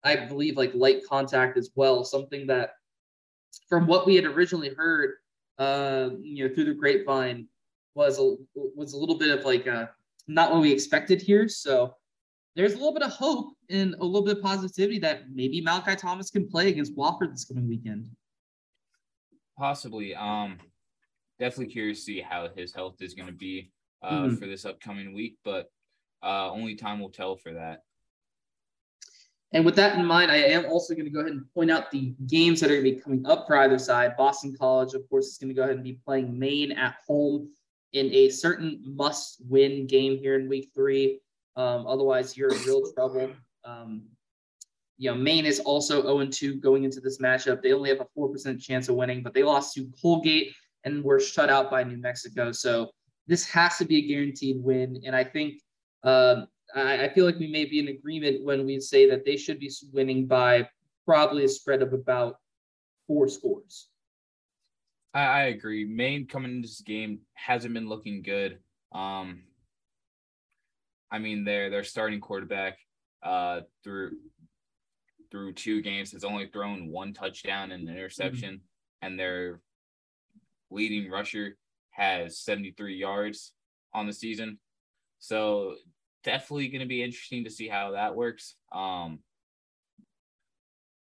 I 0.05 0.17
believe, 0.17 0.57
like 0.57 0.75
light 0.75 1.03
contact 1.09 1.57
as 1.57 1.71
well. 1.75 2.05
Something 2.05 2.47
that, 2.49 2.71
from 3.69 3.87
what 3.87 4.07
we 4.07 4.17
had 4.17 4.27
originally 4.27 4.75
heard, 4.75 5.15
uh, 5.59 6.11
you 6.21 6.47
know, 6.47 6.55
through 6.55 6.67
the 6.67 6.75
grapevine, 6.75 7.49
was 7.95 8.19
a 8.19 8.37
was 8.55 8.93
a 8.93 8.99
little 8.99 9.19
bit 9.19 9.37
of 9.37 9.47
like 9.47 9.67
a, 9.67 9.91
not 10.29 10.53
what 10.53 10.61
we 10.61 10.73
expected 10.73 11.23
here. 11.23 11.49
So 11.49 11.95
there's 12.57 12.73
a 12.73 12.77
little 12.77 12.95
bit 12.95 13.03
of 13.03 13.13
hope 13.13 13.55
and 13.69 13.95
a 14.01 14.05
little 14.05 14.25
bit 14.25 14.39
of 14.39 14.43
positivity 14.43 14.99
that 15.01 15.31
maybe 15.33 15.61
Malachi 15.61 15.95
Thomas 15.95 16.31
can 16.31 16.49
play 16.49 16.69
against 16.69 16.97
Wofford 16.97 17.33
this 17.33 17.45
coming 17.45 17.69
weekend. 17.69 18.09
Possibly. 19.59 20.15
Um, 20.15 20.59
definitely 21.39 21.73
curious 21.73 21.99
to 21.99 22.05
see 22.05 22.21
how 22.21 22.49
his 22.57 22.75
health 22.75 22.97
is 23.01 23.15
going 23.15 23.29
to 23.29 23.35
be 23.35 23.71
uh, 24.03 24.23
mm-hmm. 24.23 24.37
for 24.37 24.47
this 24.47 24.65
upcoming 24.65 25.13
week, 25.13 25.37
but 25.45 25.71
uh, 26.23 26.51
only 26.51 26.75
time 26.75 26.99
will 26.99 27.11
tell 27.11 27.37
for 27.37 27.53
that. 27.53 27.83
And 29.53 29.65
with 29.65 29.77
that 29.77 29.99
in 29.99 30.05
mind, 30.05 30.31
I 30.31 30.37
am 30.37 30.65
also 30.67 30.95
going 30.95 31.05
to 31.05 31.11
go 31.11 31.21
ahead 31.21 31.33
and 31.33 31.45
point 31.55 31.71
out 31.71 31.91
the 31.91 32.15
games 32.27 32.61
that 32.61 32.71
are 32.71 32.75
going 32.81 32.85
to 32.85 32.95
be 32.97 33.01
coming 33.01 33.27
up 33.27 33.47
for 33.47 33.57
either 33.59 33.79
side. 33.79 34.17
Boston 34.17 34.55
College, 34.59 34.95
of 34.95 35.09
course, 35.09 35.27
is 35.27 35.39
going 35.39 35.49
to 35.49 35.55
go 35.55 35.63
ahead 35.63 35.77
and 35.77 35.85
be 35.85 36.01
playing 36.05 36.37
Maine 36.39 36.73
at 36.73 36.97
home 37.07 37.51
in 37.93 38.13
a 38.13 38.29
certain 38.29 38.83
must-win 38.85 39.87
game 39.87 40.19
here 40.19 40.39
in 40.39 40.49
Week 40.49 40.71
Three. 40.75 41.21
Um, 41.57 41.87
otherwise, 41.87 42.37
you're 42.37 42.55
in 42.55 42.63
real 42.63 42.93
trouble. 42.93 43.33
Um, 43.65 44.03
you 44.99 45.11
know, 45.11 45.17
Maine 45.17 45.47
is 45.47 45.61
also 45.61 46.03
0-2 46.03 46.61
going 46.61 46.85
into 46.85 47.01
this 47.01 47.19
matchup. 47.19 47.63
They 47.63 47.73
only 47.73 47.91
have 47.91 48.01
a 48.01 48.19
4% 48.19 48.61
chance 48.61 48.89
of 48.89 48.97
winning, 48.97 49.23
but 49.23 49.35
they 49.35 49.43
lost 49.43 49.75
to 49.75 49.89
Colgate 50.01 50.55
and 50.85 51.03
were 51.03 51.21
shut 51.21 51.51
out 51.51 51.71
by 51.71 51.83
New 51.85 51.99
Mexico. 51.99 52.53
So 52.53 52.91
this 53.27 53.47
has 53.51 53.77
to 53.79 53.85
be 53.85 53.99
a 53.99 54.09
guaranteed 54.09 54.63
win. 54.63 55.03
And 55.05 55.15
I 55.15 55.25
think 55.25 55.61
uh, 56.05 56.43
I, 56.75 57.05
I, 57.05 57.09
feel 57.09 57.27
like 57.27 57.39
we 57.39 57.51
may 57.51 57.65
be 57.65 57.81
in 57.81 57.89
agreement 57.89 58.45
when 58.45 58.65
we 58.65 58.79
say 58.81 59.09
that 59.11 59.25
they 59.25 59.37
should 59.37 59.59
be 59.59 59.71
winning 59.93 60.27
by 60.27 60.69
probably 61.05 61.45
a 61.45 61.49
spread 61.49 61.83
of 61.83 61.93
about 61.93 62.37
four 63.07 63.29
scores. 63.29 63.89
I, 65.13 65.25
I 65.25 65.43
agree. 65.45 65.85
Maine 65.85 66.27
coming 66.27 66.53
into 66.53 66.69
this 66.69 66.81
game 66.81 67.21
hasn't 67.35 67.75
been 67.75 67.89
looking 67.89 68.23
good. 68.23 68.59
Um, 68.93 69.43
I 71.11 71.19
mean, 71.19 71.45
their 71.45 71.71
their 71.71 71.85
starting 71.85 72.21
quarterback 72.21 72.79
uh, 73.23 73.61
through 73.85 74.13
through 75.31 75.53
two 75.53 75.83
games 75.83 76.13
has 76.13 76.25
only 76.25 76.47
thrown 76.47 76.91
one 76.91 77.13
touchdown 77.13 77.73
and 77.73 77.89
an 77.89 77.95
interception, 77.95 78.55
mm-hmm. 78.55 79.07
and 79.07 79.19
their 79.19 79.61
leading 80.71 81.11
rusher 81.11 81.57
has 81.91 82.39
73 82.41 82.97
yards 82.97 83.53
on 83.95 84.07
the 84.07 84.13
season. 84.13 84.59
So 85.19 85.75
definitely 86.25 86.69
going 86.69 86.81
to 86.81 86.87
be 86.87 87.03
interesting 87.03 87.45
to 87.45 87.51
see 87.51 87.69
how 87.69 87.93
that 87.93 88.15
works. 88.15 88.57
Um, 88.73 89.21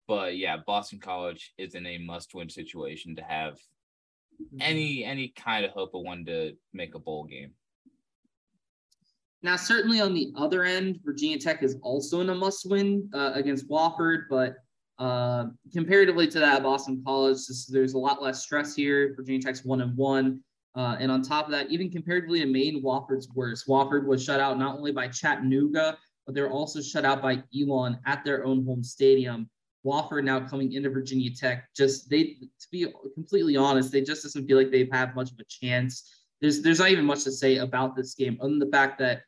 but 0.07 0.37
yeah, 0.37 0.59
Boston 0.65 1.01
College 1.01 1.53
is 1.59 1.75
in 1.75 1.87
a 1.87 1.99
must-win 1.99 2.49
situation 2.49 3.17
to 3.17 3.23
have 3.23 3.55
mm-hmm. 3.55 4.59
any 4.61 5.05
any 5.05 5.33
kind 5.37 5.65
of 5.65 5.73
hope 5.73 5.95
of 5.95 6.03
one 6.03 6.25
to 6.27 6.53
make 6.73 6.95
a 6.95 7.01
bowl 7.01 7.25
game. 7.25 7.53
Now, 9.47 9.55
certainly 9.55 10.01
on 10.01 10.13
the 10.13 10.33
other 10.37 10.65
end, 10.65 10.99
Virginia 11.05 11.39
Tech 11.39 11.63
is 11.63 11.77
also 11.81 12.21
in 12.21 12.31
a 12.31 12.35
must-win 12.35 13.09
uh, 13.15 13.31
against 13.35 13.71
Wofford, 13.71 14.25
but 14.29 14.57
uh, 14.99 15.45
comparatively 15.73 16.27
to 16.27 16.41
that, 16.41 16.65
Boston 16.65 17.01
College, 17.07 17.37
this, 17.47 17.65
there's 17.67 17.95
a 17.95 17.99
lot 17.99 18.21
less 18.21 18.43
stress 18.43 18.75
here. 18.75 19.15
Virginia 19.17 19.41
Tech's 19.41 19.65
one 19.65 19.83
and 19.83 19.97
one. 19.97 20.41
Uh, 20.75 20.97
and 20.99 21.13
on 21.13 21.23
top 21.23 21.45
of 21.45 21.53
that, 21.53 21.71
even 21.71 21.89
comparatively 21.89 22.41
to 22.41 22.47
Maine, 22.47 22.83
Wofford's 22.83 23.29
worse. 23.37 23.67
Wofford 23.69 24.05
was 24.05 24.25
shut 24.25 24.41
out 24.41 24.59
not 24.59 24.79
only 24.79 24.91
by 24.91 25.07
Chattanooga, 25.07 25.97
but 26.27 26.35
they 26.35 26.41
were 26.41 26.51
also 26.51 26.81
shut 26.81 27.05
out 27.05 27.23
by 27.23 27.41
Elon 27.57 28.01
at 28.05 28.25
their 28.25 28.45
own 28.45 28.67
home 28.67 28.83
stadium. 28.83 29.49
Wofford 29.85 30.25
now 30.25 30.41
coming 30.41 30.73
into 30.73 30.91
Virginia 30.91 31.31
Tech, 31.31 31.69
just 31.77 32.11
they 32.11 32.25
to 32.25 32.67
be 32.73 32.89
completely 33.15 33.57
honest, 33.57 33.93
they 33.93 34.03
just 34.03 34.25
doesn't 34.25 34.49
feel 34.49 34.57
like 34.57 34.73
they 34.73 34.81
have 34.81 34.93
had 34.93 35.15
much 35.15 35.31
of 35.31 35.39
a 35.39 35.45
chance. 35.45 36.25
There's 36.41 36.63
there's 36.63 36.81
not 36.81 36.91
even 36.91 37.05
much 37.05 37.23
to 37.23 37.31
say 37.31 37.59
about 37.59 37.95
this 37.95 38.15
game, 38.17 38.39
other 38.41 38.51
than 38.51 38.59
the 38.59 38.67
fact 38.67 38.99
that, 38.99 39.23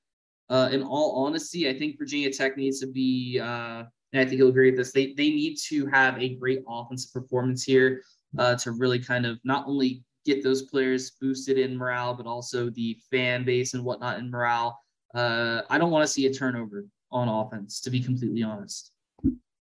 uh, 0.51 0.69
in 0.73 0.83
all 0.83 1.25
honesty, 1.27 1.69
I 1.69 1.79
think 1.79 1.99
Virginia 1.99 2.33
Tech 2.33 2.57
needs 2.57 2.81
to 2.81 2.87
be, 2.87 3.39
uh, 3.41 3.85
and 4.13 4.21
I 4.21 4.25
think 4.25 4.39
you'll 4.39 4.49
agree 4.49 4.71
with 4.71 4.79
this. 4.79 4.93
They 4.93 5.13
they 5.15 5.31
need 5.31 5.57
to 5.69 5.87
have 5.87 6.21
a 6.21 6.37
great 6.37 6.63
offensive 6.67 7.13
performance 7.13 7.63
here 7.63 8.03
uh, 8.39 8.57
to 8.57 8.73
really 8.73 8.99
kind 8.99 9.27
of 9.27 9.39
not 9.45 9.67
only 9.67 10.03
get 10.25 10.43
those 10.43 10.63
players 10.63 11.13
boosted 11.21 11.59
in 11.59 11.77
morale, 11.77 12.15
but 12.15 12.27
also 12.27 12.71
the 12.71 12.99
fan 13.11 13.45
base 13.45 13.75
and 13.75 13.85
whatnot 13.85 14.19
in 14.19 14.31
morale. 14.31 14.79
Uh, 15.15 15.63
I 15.71 15.79
don't 15.79 15.91
want 15.91 16.07
to 16.07 16.13
see 16.13 16.27
a 16.27 16.33
turnover 16.33 16.87
on 17.11 17.29
offense, 17.29 17.81
to 17.83 17.91
be 17.91 18.01
completely 18.01 18.43
honest. 18.43 18.93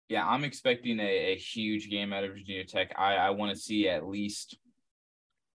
Yeah, 0.08 0.26
I'm 0.26 0.44
expecting 0.44 1.00
a, 1.00 1.32
a 1.32 1.36
huge 1.36 1.90
game 1.90 2.12
out 2.12 2.24
of 2.24 2.32
Virginia 2.32 2.64
Tech. 2.64 2.92
I, 2.96 3.16
I 3.16 3.30
want 3.30 3.54
to 3.54 3.60
see 3.60 3.88
at 3.88 4.06
least 4.06 4.58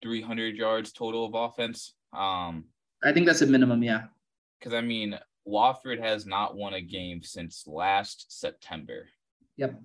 300 0.01 0.55
yards 0.55 0.91
total 0.93 1.25
of 1.25 1.33
offense. 1.35 1.93
Um, 2.13 2.65
I 3.03 3.11
think 3.11 3.25
that's 3.25 3.41
a 3.41 3.47
minimum, 3.47 3.83
yeah. 3.83 4.05
Because 4.59 4.73
I 4.73 4.81
mean, 4.81 5.17
Wofford 5.47 5.99
has 5.99 6.25
not 6.25 6.55
won 6.55 6.73
a 6.73 6.81
game 6.81 7.23
since 7.23 7.65
last 7.67 8.25
September. 8.29 9.07
Yep. 9.57 9.79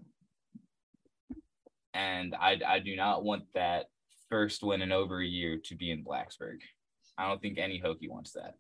And 1.95 2.35
I, 2.35 2.59
I 2.67 2.79
do 2.79 2.97
not 2.97 3.25
want 3.25 3.45
that 3.55 3.87
first 4.29 4.63
win 4.63 4.83
in 4.83 4.93
over 4.93 5.21
a 5.21 5.27
year 5.27 5.59
to 5.65 5.75
be 5.75 5.91
in 5.91 6.05
Blacksburg. 6.05 6.59
I 7.19 7.29
don't 7.29 7.41
think 7.41 7.59
any 7.59 7.81
Hokie 7.81 8.09
wants 8.09 8.33
that. 8.33 8.55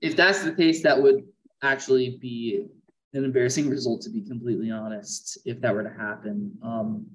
If 0.00 0.16
that's 0.16 0.44
the 0.44 0.52
case, 0.52 0.82
that 0.82 1.00
would 1.00 1.24
actually 1.62 2.18
be 2.20 2.66
an 3.14 3.24
embarrassing 3.24 3.70
result, 3.70 4.02
to 4.02 4.10
be 4.10 4.22
completely 4.22 4.70
honest, 4.70 5.38
if 5.44 5.60
that 5.62 5.74
were 5.74 5.82
to 5.82 5.90
happen. 5.90 6.52
Um, 6.62 7.06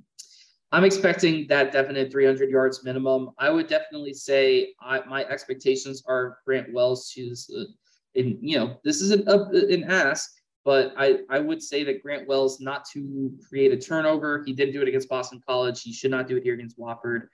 I'm 0.71 0.83
expecting 0.83 1.45
that 1.49 1.71
definite 1.71 2.11
300 2.11 2.49
yards 2.49 2.83
minimum. 2.83 3.29
I 3.37 3.51
would 3.51 3.67
definitely 3.67 4.15
say 4.15 4.73
I, 4.81 5.01
my 5.07 5.23
expectations 5.25 6.01
are 6.07 6.39
Grant 6.47 6.73
Wells 6.73 7.11
to, 7.11 7.35
in, 8.15 8.37
you 8.41 8.57
know, 8.57 8.77
this 8.83 9.01
is 9.01 9.11
an, 9.11 9.27
uh, 9.27 9.49
an 9.49 9.83
ask, 9.85 10.31
but 10.65 10.93
I, 10.97 11.19
I 11.29 11.39
would 11.39 11.61
say 11.61 11.83
that 11.83 12.01
Grant 12.01 12.27
Wells 12.27 12.59
not 12.59 12.85
to 12.93 13.33
create 13.47 13.71
a 13.71 13.77
turnover. 13.77 14.43
He 14.45 14.53
didn't 14.53 14.73
do 14.73 14.81
it 14.81 14.87
against 14.87 15.09
Boston 15.09 15.41
College. 15.45 15.81
He 15.81 15.91
should 15.91 16.11
not 16.11 16.27
do 16.27 16.37
it 16.37 16.43
here 16.43 16.53
against 16.53 16.79
Wofford. 16.79 17.27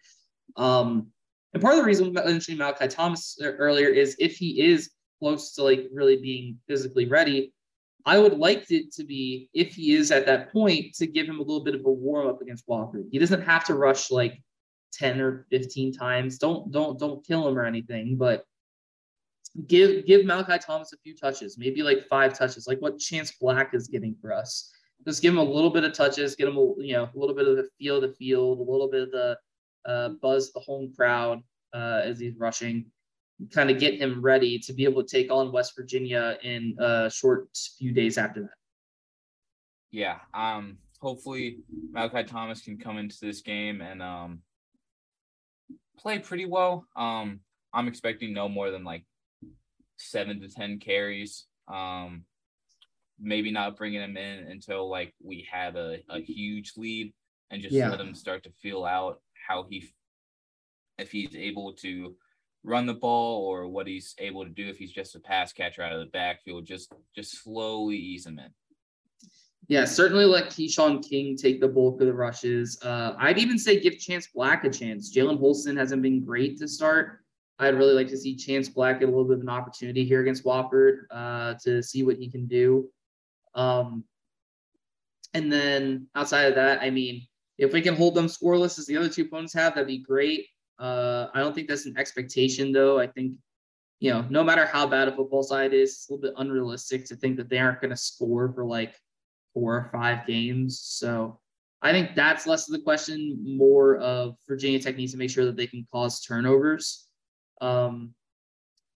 Um, 0.56 1.08
and 1.54 1.62
part 1.62 1.76
of 1.76 1.80
the 1.80 1.86
reason 1.86 2.18
I 2.18 2.26
mentioned 2.26 2.58
Malachi 2.58 2.88
Thomas 2.88 3.38
earlier 3.42 3.90
is 3.90 4.16
if 4.20 4.36
he 4.36 4.62
is 4.62 4.92
close 5.20 5.54
to 5.54 5.64
like 5.64 5.88
really 5.92 6.18
being 6.18 6.58
physically 6.68 7.08
ready, 7.08 7.54
I 8.06 8.18
would 8.18 8.38
like 8.38 8.72
it 8.72 8.92
to 8.94 9.04
be 9.04 9.50
if 9.54 9.76
he 9.76 9.94
is 9.94 10.12
at 10.12 10.26
that 10.26 10.52
point 10.52 10.96
to 10.96 11.06
give 11.06 11.28
him 11.28 11.40
a 11.40 11.44
little 11.44 11.64
bit 11.64 11.76
of 11.76 11.86
a 11.86 11.92
warm 11.92 12.28
up 12.28 12.42
against 12.42 12.68
Wofford. 12.68 13.06
He 13.12 13.20
doesn't 13.20 13.42
have 13.42 13.66
to 13.66 13.76
rush 13.76 14.10
like 14.10 14.42
10 14.94 15.20
or 15.22 15.46
15 15.52 15.94
times. 15.94 16.38
Don't 16.38 16.72
don't 16.72 16.98
don't 16.98 17.26
kill 17.26 17.48
him 17.48 17.58
or 17.58 17.66
anything, 17.66 18.16
but 18.16 18.46
give 19.68 20.06
give 20.06 20.26
Malachi 20.26 20.60
Thomas 20.60 20.94
a 20.94 20.98
few 20.98 21.16
touches, 21.16 21.58
maybe 21.58 21.84
like 21.84 22.08
five 22.08 22.38
touches, 22.38 22.68
like 22.68 22.80
what 22.80 23.00
Chance 23.00 23.34
Black 23.40 23.74
is 23.74 23.88
getting 23.88 24.16
for 24.22 24.34
us. 24.34 24.72
Just 25.08 25.22
give 25.22 25.34
him 25.34 25.40
a 25.40 25.44
little 25.44 25.70
bit 25.70 25.84
of 25.84 25.94
touches, 25.94 26.36
get 26.36 26.48
him 26.48 26.58
a 26.58 26.74
you 26.82 26.94
know 26.94 27.10
a 27.14 27.18
little 27.18 27.36
bit 27.36 27.48
of 27.48 27.58
the 27.58 27.68
feel 27.78 27.98
of 27.98 28.02
the 28.02 28.14
field, 28.16 28.60
a 28.60 28.72
little 28.72 28.90
bit 28.90 29.04
of 29.04 29.12
the 29.12 29.38
uh, 29.86 30.10
buzz 30.22 30.52
the 30.52 30.60
home 30.60 30.92
crowd 30.96 31.42
uh, 31.74 32.02
as 32.04 32.20
he's 32.20 32.36
rushing, 32.38 32.86
kind 33.52 33.70
of 33.70 33.80
get 33.80 34.00
him 34.00 34.22
ready 34.22 34.60
to 34.60 34.74
be 34.74 34.84
able 34.84 35.04
to 35.04 35.10
take 35.10 35.32
on 35.32 35.52
West 35.52 35.74
Virginia 35.76 36.38
in 36.44 36.76
a 36.80 37.10
short 37.10 37.48
few 37.78 37.92
days 37.92 38.18
after 38.18 38.42
that. 38.42 38.50
Yeah. 39.92 40.20
Um, 40.34 40.78
hopefully 41.02 41.60
Malachi 41.92 42.24
Thomas 42.24 42.62
can 42.62 42.78
come 42.78 42.98
into 42.98 43.18
this 43.22 43.42
game 43.42 43.82
and 43.82 44.02
um, 44.02 44.42
play 45.98 46.20
pretty 46.20 46.46
well. 46.46 46.86
Um, 46.96 47.40
I'm 47.74 47.88
expecting 47.88 48.34
no 48.34 48.50
more 48.50 48.72
than 48.72 48.84
like 48.84 49.04
seven 50.00 50.42
to 50.42 50.48
10 50.48 50.80
carries. 50.80 51.46
Um, 51.68 52.24
maybe 53.20 53.52
not 53.52 53.78
bringing 53.78 54.02
him 54.02 54.18
in 54.18 54.48
until 54.48 54.90
like 54.90 55.14
we 55.22 55.48
have 55.52 55.76
a, 55.76 56.00
a 56.10 56.20
huge 56.20 56.74
lead 56.78 57.14
and 57.52 57.62
just 57.62 57.74
yeah. 57.74 57.90
let 57.90 58.00
him 58.00 58.16
start 58.16 58.44
to 58.44 58.52
feel 58.62 58.86
out 58.86 59.22
how 59.48 59.66
he 59.70 59.92
if 60.98 61.12
he's 61.12 61.36
able 61.36 61.74
to 61.74 62.16
run 62.64 62.86
the 62.86 62.94
ball 62.94 63.46
or 63.46 63.68
what 63.68 63.88
he's 63.88 64.16
able 64.20 64.44
to 64.44 64.50
do 64.50 64.68
if 64.68 64.78
he's 64.78 64.92
just 64.92 65.16
a 65.16 65.20
pass 65.20 65.54
catcher 65.54 65.82
out 65.82 65.94
of 65.94 66.00
the 66.00 66.06
backfield. 66.08 66.66
Just 66.66 66.94
just 67.16 67.44
slowly 67.44 67.96
ease 67.96 68.26
him 68.26 68.40
in. 68.40 68.52
Yeah, 69.68 69.86
certainly 69.86 70.26
let 70.26 70.50
Keshawn 70.50 71.08
King 71.08 71.38
take 71.38 71.62
the 71.62 71.68
bulk 71.68 72.02
of 72.02 72.08
the 72.08 72.14
rushes. 72.14 72.80
Uh, 72.82 73.14
I'd 73.20 73.38
even 73.38 73.60
say 73.60 73.80
give 73.80 74.00
Chance 74.00 74.30
Black 74.34 74.64
a 74.64 74.70
chance. 74.70 75.16
Jalen 75.16 75.38
Holston 75.38 75.78
hasn't 75.78 76.02
been 76.02 76.26
great 76.26 76.58
to 76.58 76.68
start. 76.68 77.24
I'd 77.60 77.78
really 77.78 77.94
like 77.94 78.08
to 78.08 78.18
see 78.18 78.36
Chance 78.36 78.70
Black 78.70 79.00
get 79.00 79.10
a 79.10 79.12
little 79.12 79.26
bit 79.26 79.38
of 79.38 79.42
an 79.42 79.50
opportunity 79.50 80.06
here 80.06 80.22
against 80.22 80.46
Wofford 80.46 81.02
uh, 81.12 81.56
to 81.64 81.84
see 81.84 82.04
what 82.04 82.16
he 82.16 82.30
can 82.30 82.48
do. 82.48 82.90
Um, 83.54 84.06
and 85.34 85.52
then 85.52 86.08
outside 86.16 86.44
of 86.44 86.56
that, 86.56 86.82
I 86.82 86.90
mean, 86.90 87.28
if 87.58 87.74
we 87.74 87.82
can 87.82 87.96
hold 87.96 88.16
them 88.16 88.28
scoreless 88.28 88.80
as 88.80 88.86
the 88.86 88.96
other 88.96 89.10
two 89.10 89.24
opponents 89.24 89.54
have, 89.54 89.76
that'd 89.76 89.88
be 89.88 89.98
great. 89.98 90.48
Uh, 90.80 91.28
I 91.34 91.40
don't 91.40 91.54
think 91.54 91.68
that's 91.68 91.86
an 91.86 91.98
expectation, 91.98 92.72
though. 92.72 92.98
I 92.98 93.08
think, 93.08 93.34
you 94.00 94.12
know, 94.12 94.26
no 94.30 94.42
matter 94.42 94.66
how 94.66 94.88
bad 94.88 95.10
a 95.10 95.12
football 95.12 95.44
side 95.44 95.74
is, 95.74 95.92
it's 95.92 96.10
a 96.10 96.14
little 96.14 96.30
bit 96.30 96.34
unrealistic 96.38 97.06
to 97.08 97.18
think 97.18 97.36
that 97.36 97.50
they 97.50 97.60
aren't 97.60 97.82
going 97.82 97.92
to 97.92 97.98
score 97.98 98.54
for 98.54 98.64
like 98.64 98.96
four 99.54 99.76
or 99.76 99.90
five 99.92 100.26
games. 100.26 100.80
So 100.80 101.38
I 101.82 101.92
think 101.92 102.16
that's 102.16 102.48
less 102.48 102.70
of 102.70 102.74
the 102.74 102.82
question, 102.82 103.38
more 103.44 103.98
of 103.98 104.38
Virginia 104.48 104.80
Tech 104.80 104.96
needs 104.96 105.12
to 105.12 105.18
make 105.18 105.30
sure 105.30 105.44
that 105.44 105.58
they 105.58 105.68
can 105.68 105.86
cause 105.92 106.22
turnovers. 106.22 107.09
Um, 107.62 108.14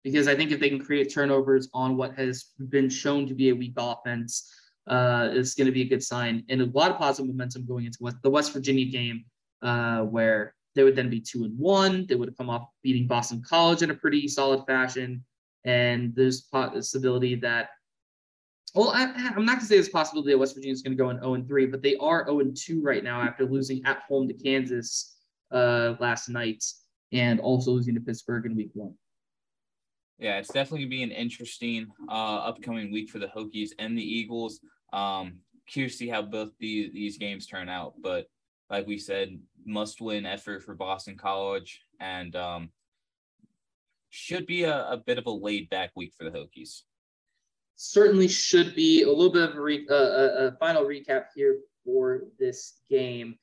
because 0.03 0.27
I 0.27 0.35
think 0.35 0.51
if 0.51 0.59
they 0.59 0.69
can 0.69 0.83
create 0.83 1.13
turnovers 1.13 1.69
on 1.73 1.95
what 1.95 2.15
has 2.15 2.47
been 2.69 2.89
shown 2.89 3.27
to 3.27 3.33
be 3.33 3.49
a 3.49 3.55
weak 3.55 3.73
offense, 3.77 4.51
uh, 4.87 5.29
it's 5.31 5.55
going 5.55 5.65
to 5.65 5.71
be 5.71 5.83
a 5.83 5.87
good 5.87 6.03
sign 6.03 6.43
and 6.49 6.61
a 6.61 6.65
lot 6.65 6.91
of 6.91 6.97
positive 6.97 7.27
momentum 7.27 7.65
going 7.65 7.85
into 7.85 7.99
West, 8.01 8.17
the 8.21 8.29
West 8.29 8.51
Virginia 8.51 8.85
game, 8.85 9.23
uh, 9.61 10.01
where 10.01 10.53
they 10.75 10.83
would 10.83 10.95
then 10.95 11.09
be 11.09 11.21
two 11.21 11.45
and 11.45 11.57
one. 11.57 12.05
They 12.07 12.15
would 12.15 12.27
have 12.27 12.37
come 12.37 12.49
off 12.49 12.67
beating 12.81 13.07
Boston 13.07 13.41
College 13.47 13.81
in 13.81 13.91
a 13.91 13.95
pretty 13.95 14.27
solid 14.27 14.65
fashion, 14.67 15.23
and 15.63 16.13
there's 16.15 16.41
possibility 16.41 17.35
that. 17.35 17.69
Well, 18.75 18.89
I, 18.89 19.03
am 19.03 19.45
not 19.45 19.57
going 19.57 19.59
to 19.59 19.65
say 19.65 19.75
there's 19.75 19.87
possibility 19.87 20.31
that 20.31 20.39
West 20.39 20.55
Virginia 20.55 20.73
is 20.73 20.81
going 20.81 20.97
to 20.97 21.01
go 21.01 21.11
in 21.11 21.19
0 21.19 21.35
and 21.35 21.47
3, 21.47 21.67
but 21.67 21.83
they 21.83 21.95
are 21.97 22.25
0 22.25 22.39
and 22.39 22.57
2 22.57 22.81
right 22.81 23.03
now 23.03 23.21
after 23.21 23.45
losing 23.45 23.85
at 23.85 23.99
home 24.07 24.27
to 24.27 24.33
Kansas 24.33 25.15
uh, 25.51 25.93
last 25.99 26.27
night 26.27 26.63
and 27.13 27.39
also 27.39 27.71
losing 27.71 27.93
to 27.95 28.01
Pittsburgh 28.01 28.45
in 28.45 28.55
week 28.55 28.71
one. 28.73 28.95
Yeah, 30.19 30.37
it's 30.37 30.51
definitely 30.51 30.79
gonna 30.79 30.89
be 30.89 31.03
an 31.03 31.11
interesting 31.11 31.87
uh, 32.09 32.37
upcoming 32.37 32.91
week 32.91 33.09
for 33.09 33.19
the 33.19 33.27
Hokies 33.27 33.69
and 33.79 33.97
the 33.97 34.03
Eagles. 34.03 34.59
Um, 34.91 35.37
curious 35.67 35.93
to 35.93 35.97
see 35.99 36.09
how 36.09 36.21
both 36.21 36.49
these 36.59 36.91
these 36.93 37.17
games 37.17 37.45
turn 37.47 37.69
out, 37.69 37.93
but 38.01 38.27
like 38.69 38.87
we 38.87 38.97
said, 38.97 39.39
must 39.65 40.01
win 40.01 40.25
effort 40.25 40.63
for 40.63 40.75
Boston 40.75 41.17
College, 41.17 41.81
and 41.99 42.35
um, 42.35 42.69
should 44.09 44.45
be 44.45 44.63
a, 44.63 44.85
a 44.89 44.97
bit 44.97 45.17
of 45.17 45.25
a 45.25 45.31
laid 45.31 45.69
back 45.69 45.91
week 45.95 46.13
for 46.17 46.23
the 46.23 46.31
Hokies. 46.31 46.81
Certainly 47.75 48.27
should 48.27 48.75
be 48.75 49.03
a 49.03 49.09
little 49.09 49.31
bit 49.31 49.49
of 49.49 49.55
a, 49.55 49.61
re- 49.61 49.87
uh, 49.89 49.93
a, 49.93 50.47
a 50.47 50.51
final 50.59 50.83
recap 50.83 51.25
here 51.35 51.57
for 51.83 52.23
this 52.39 52.79
game. 52.89 53.35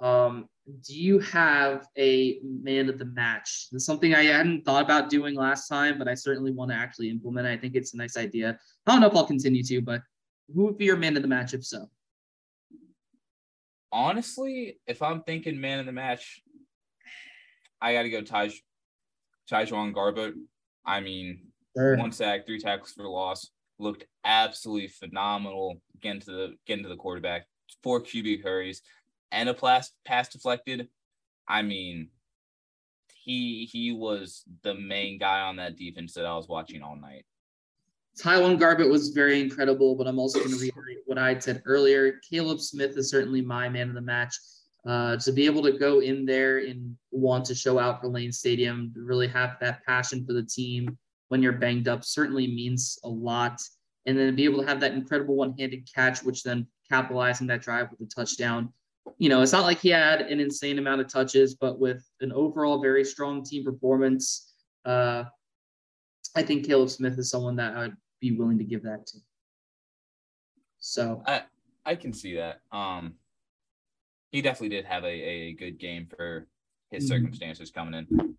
Um, 0.00 0.48
do 0.86 0.94
you 0.94 1.18
have 1.18 1.86
a 1.98 2.38
man 2.42 2.88
of 2.88 2.98
the 2.98 3.04
match? 3.04 3.68
It's 3.72 3.84
something 3.84 4.14
I 4.14 4.24
hadn't 4.24 4.64
thought 4.64 4.84
about 4.84 5.10
doing 5.10 5.34
last 5.34 5.68
time, 5.68 5.98
but 5.98 6.08
I 6.08 6.14
certainly 6.14 6.52
want 6.52 6.70
to 6.70 6.76
actually 6.76 7.10
implement. 7.10 7.46
I 7.46 7.56
think 7.56 7.74
it's 7.74 7.94
a 7.94 7.96
nice 7.96 8.16
idea. 8.16 8.58
I 8.86 8.92
don't 8.92 9.00
know 9.00 9.08
if 9.08 9.16
I'll 9.16 9.26
continue 9.26 9.62
to, 9.64 9.80
but 9.82 10.02
who 10.54 10.64
would 10.64 10.78
be 10.78 10.84
your 10.84 10.96
man 10.96 11.16
of 11.16 11.22
the 11.22 11.28
match 11.28 11.52
if 11.52 11.64
so? 11.64 11.86
Honestly, 13.90 14.78
if 14.86 15.02
I'm 15.02 15.22
thinking 15.22 15.60
man 15.60 15.80
of 15.80 15.86
the 15.86 15.92
match, 15.92 16.40
I 17.80 17.94
got 17.94 18.02
to 18.02 18.10
go 18.10 18.22
Taj, 18.22 18.54
Tyjuan 19.50 19.92
Garbutt. 19.92 20.34
I 20.86 21.00
mean, 21.00 21.48
sure. 21.76 21.96
one 21.96 22.12
sack, 22.12 22.46
three 22.46 22.60
tackles 22.60 22.92
for 22.92 23.06
loss, 23.08 23.50
looked 23.78 24.04
absolutely 24.24 24.88
phenomenal. 24.88 25.80
Getting 26.00 26.20
to 26.22 26.30
the 26.30 26.54
getting 26.66 26.84
to 26.84 26.88
the 26.88 26.96
quarterback, 26.96 27.46
four 27.82 28.00
QB 28.00 28.42
hurries 28.42 28.82
and 29.32 29.48
a 29.48 29.54
pass 29.54 29.90
pass 30.04 30.28
deflected. 30.28 30.88
I 31.48 31.62
mean, 31.62 32.08
he 33.24 33.68
he 33.70 33.92
was 33.92 34.44
the 34.62 34.74
main 34.74 35.18
guy 35.18 35.40
on 35.40 35.56
that 35.56 35.76
defense 35.76 36.14
that 36.14 36.26
I 36.26 36.36
was 36.36 36.48
watching 36.48 36.82
all 36.82 36.96
night. 36.96 37.24
Tyjuan 38.18 38.60
Garbutt 38.60 38.90
was 38.90 39.08
very 39.08 39.40
incredible, 39.40 39.96
but 39.96 40.06
I'm 40.06 40.18
also 40.18 40.38
going 40.38 40.52
to 40.52 40.58
reiterate 40.58 40.98
what 41.06 41.16
I 41.16 41.30
had 41.30 41.42
said 41.42 41.62
earlier. 41.64 42.20
Caleb 42.28 42.60
Smith 42.60 42.96
is 42.98 43.10
certainly 43.10 43.40
my 43.40 43.68
man 43.70 43.88
of 43.88 43.94
the 43.94 44.02
match. 44.02 44.36
Uh, 44.86 45.16
to 45.16 45.32
be 45.32 45.46
able 45.46 45.62
to 45.62 45.78
go 45.78 46.00
in 46.00 46.26
there 46.26 46.58
and 46.58 46.94
want 47.10 47.44
to 47.46 47.54
show 47.54 47.78
out 47.78 48.00
for 48.00 48.08
Lane 48.08 48.32
Stadium, 48.32 48.92
really 48.96 49.28
have 49.28 49.56
that 49.60 49.82
passion 49.86 50.26
for 50.26 50.32
the 50.34 50.42
team 50.42 50.98
when 51.28 51.42
you're 51.42 51.52
banged 51.52 51.88
up 51.88 52.04
certainly 52.04 52.46
means 52.48 52.98
a 53.04 53.08
lot. 53.08 53.62
And 54.04 54.18
then 54.18 54.34
be 54.34 54.44
able 54.44 54.60
to 54.60 54.66
have 54.66 54.80
that 54.80 54.92
incredible 54.92 55.36
one-handed 55.36 55.88
catch, 55.94 56.22
which 56.22 56.42
then 56.42 56.66
capitalizing 56.90 57.46
that 57.46 57.62
drive 57.62 57.88
with 57.90 58.00
a 58.00 58.14
touchdown 58.14 58.72
you 59.18 59.28
know, 59.28 59.42
it's 59.42 59.52
not 59.52 59.64
like 59.64 59.78
he 59.78 59.88
had 59.88 60.22
an 60.22 60.40
insane 60.40 60.78
amount 60.78 61.00
of 61.00 61.08
touches, 61.08 61.54
but 61.54 61.78
with 61.78 62.04
an 62.20 62.32
overall 62.32 62.80
very 62.80 63.04
strong 63.04 63.44
team 63.44 63.64
performance, 63.64 64.54
uh, 64.84 65.24
I 66.34 66.42
think 66.42 66.66
Caleb 66.66 66.90
Smith 66.90 67.18
is 67.18 67.30
someone 67.30 67.56
that 67.56 67.74
I 67.74 67.80
would 67.82 67.96
be 68.20 68.32
willing 68.32 68.58
to 68.58 68.64
give 68.64 68.82
that 68.84 69.06
to. 69.06 69.18
So 70.78 71.22
I 71.26 71.42
I 71.84 71.94
can 71.94 72.12
see 72.12 72.36
that. 72.36 72.60
Um, 72.70 73.14
he 74.30 74.40
definitely 74.40 74.70
did 74.70 74.84
have 74.86 75.04
a, 75.04 75.08
a 75.08 75.52
good 75.54 75.78
game 75.78 76.06
for 76.06 76.46
his 76.90 77.04
mm-hmm. 77.04 77.14
circumstances 77.14 77.70
coming 77.70 77.94
in. 77.94 78.36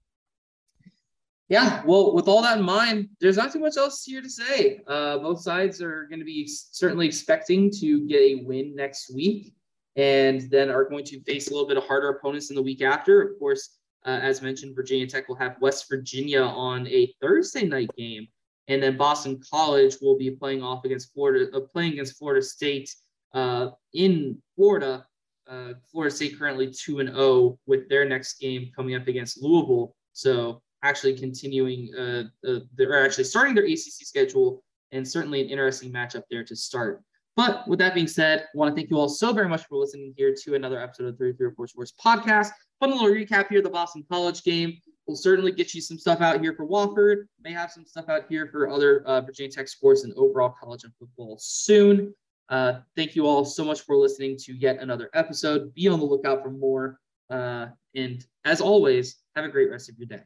Yeah, 1.49 1.83
well, 1.85 2.15
with 2.15 2.27
all 2.27 2.41
that 2.41 2.57
in 2.57 2.63
mind, 2.63 3.09
there's 3.19 3.37
not 3.37 3.51
too 3.51 3.59
much 3.59 3.77
else 3.77 4.03
here 4.03 4.21
to 4.21 4.29
say. 4.29 4.81
Uh, 4.87 5.19
both 5.19 5.41
sides 5.41 5.81
are 5.81 6.07
going 6.07 6.19
to 6.19 6.25
be 6.25 6.47
certainly 6.47 7.05
expecting 7.05 7.69
to 7.79 8.07
get 8.07 8.21
a 8.21 8.43
win 8.43 8.75
next 8.75 9.13
week 9.13 9.53
and 9.95 10.49
then 10.49 10.69
are 10.69 10.85
going 10.85 11.05
to 11.05 11.21
face 11.21 11.47
a 11.47 11.51
little 11.51 11.67
bit 11.67 11.77
of 11.77 11.83
harder 11.85 12.09
opponents 12.09 12.49
in 12.49 12.55
the 12.55 12.61
week 12.61 12.81
after. 12.81 13.21
Of 13.21 13.39
course, 13.39 13.77
uh, 14.05 14.19
as 14.21 14.41
mentioned, 14.41 14.75
Virginia 14.75 15.07
Tech 15.07 15.27
will 15.29 15.35
have 15.35 15.55
West 15.61 15.85
Virginia 15.89 16.41
on 16.41 16.87
a 16.87 17.13
Thursday 17.21 17.65
night 17.65 17.89
game, 17.97 18.27
and 18.67 18.81
then 18.81 18.97
Boston 18.97 19.39
College 19.49 19.95
will 20.01 20.17
be 20.17 20.31
playing 20.31 20.63
off 20.63 20.83
against 20.85 21.13
Florida, 21.13 21.55
uh, 21.55 21.61
playing 21.61 21.93
against 21.93 22.17
Florida 22.17 22.41
State 22.41 22.93
uh, 23.33 23.69
in 23.93 24.41
Florida. 24.55 25.05
Uh, 25.47 25.73
Florida 25.91 26.13
State 26.15 26.39
currently 26.39 26.71
two 26.71 26.99
and 26.99 27.09
zero 27.09 27.21
oh 27.21 27.59
with 27.65 27.89
their 27.89 28.05
next 28.05 28.39
game 28.39 28.71
coming 28.75 28.95
up 28.95 29.07
against 29.07 29.41
Louisville. 29.41 29.95
So 30.13 30.61
actually 30.83 31.17
continuing, 31.17 31.93
uh, 31.97 32.23
uh, 32.47 32.59
they're 32.75 33.05
actually 33.05 33.25
starting 33.25 33.55
their 33.55 33.65
ACC 33.65 34.05
schedule, 34.05 34.63
and 34.91 35.07
certainly 35.07 35.41
an 35.41 35.49
interesting 35.49 35.91
matchup 35.91 36.23
there 36.29 36.43
to 36.43 36.55
start. 36.55 37.01
But 37.35 37.67
with 37.67 37.79
that 37.79 37.95
being 37.95 38.07
said, 38.07 38.41
I 38.41 38.57
want 38.57 38.73
to 38.73 38.75
thank 38.75 38.91
you 38.91 38.97
all 38.97 39.09
so 39.09 39.33
very 39.33 39.49
much 39.49 39.65
for 39.65 39.77
listening 39.77 40.13
here 40.15 40.35
to 40.43 40.55
another 40.55 40.79
episode 40.79 41.07
of 41.07 41.17
3304 41.17 41.67
Sports 41.67 41.93
Podcast. 42.03 42.49
Fun 42.79 42.91
little 42.91 43.07
recap 43.07 43.49
here, 43.49 43.61
the 43.61 43.69
Boston 43.69 44.05
College 44.09 44.43
game. 44.43 44.77
We'll 45.07 45.17
certainly 45.17 45.51
get 45.51 45.73
you 45.73 45.81
some 45.81 45.97
stuff 45.97 46.21
out 46.21 46.39
here 46.39 46.53
for 46.53 46.65
Wofford. 46.65 47.25
May 47.43 47.51
have 47.51 47.71
some 47.71 47.85
stuff 47.85 48.07
out 48.07 48.23
here 48.29 48.47
for 48.51 48.69
other 48.69 49.03
uh, 49.05 49.21
Virginia 49.21 49.51
Tech 49.51 49.67
sports 49.67 50.03
and 50.03 50.13
overall 50.13 50.53
college 50.61 50.83
and 50.83 50.93
football 50.97 51.37
soon. 51.39 52.13
Uh, 52.49 52.79
thank 52.95 53.15
you 53.15 53.25
all 53.25 53.43
so 53.43 53.65
much 53.65 53.81
for 53.81 53.97
listening 53.97 54.37
to 54.37 54.53
yet 54.53 54.79
another 54.79 55.09
episode. 55.13 55.73
Be 55.73 55.87
on 55.87 55.99
the 55.99 56.05
lookout 56.05 56.43
for 56.43 56.51
more. 56.51 56.99
Uh, 57.29 57.67
and 57.95 58.23
as 58.45 58.61
always, 58.61 59.17
have 59.35 59.43
a 59.43 59.49
great 59.49 59.71
rest 59.71 59.89
of 59.89 59.97
your 59.97 60.07
day. 60.07 60.23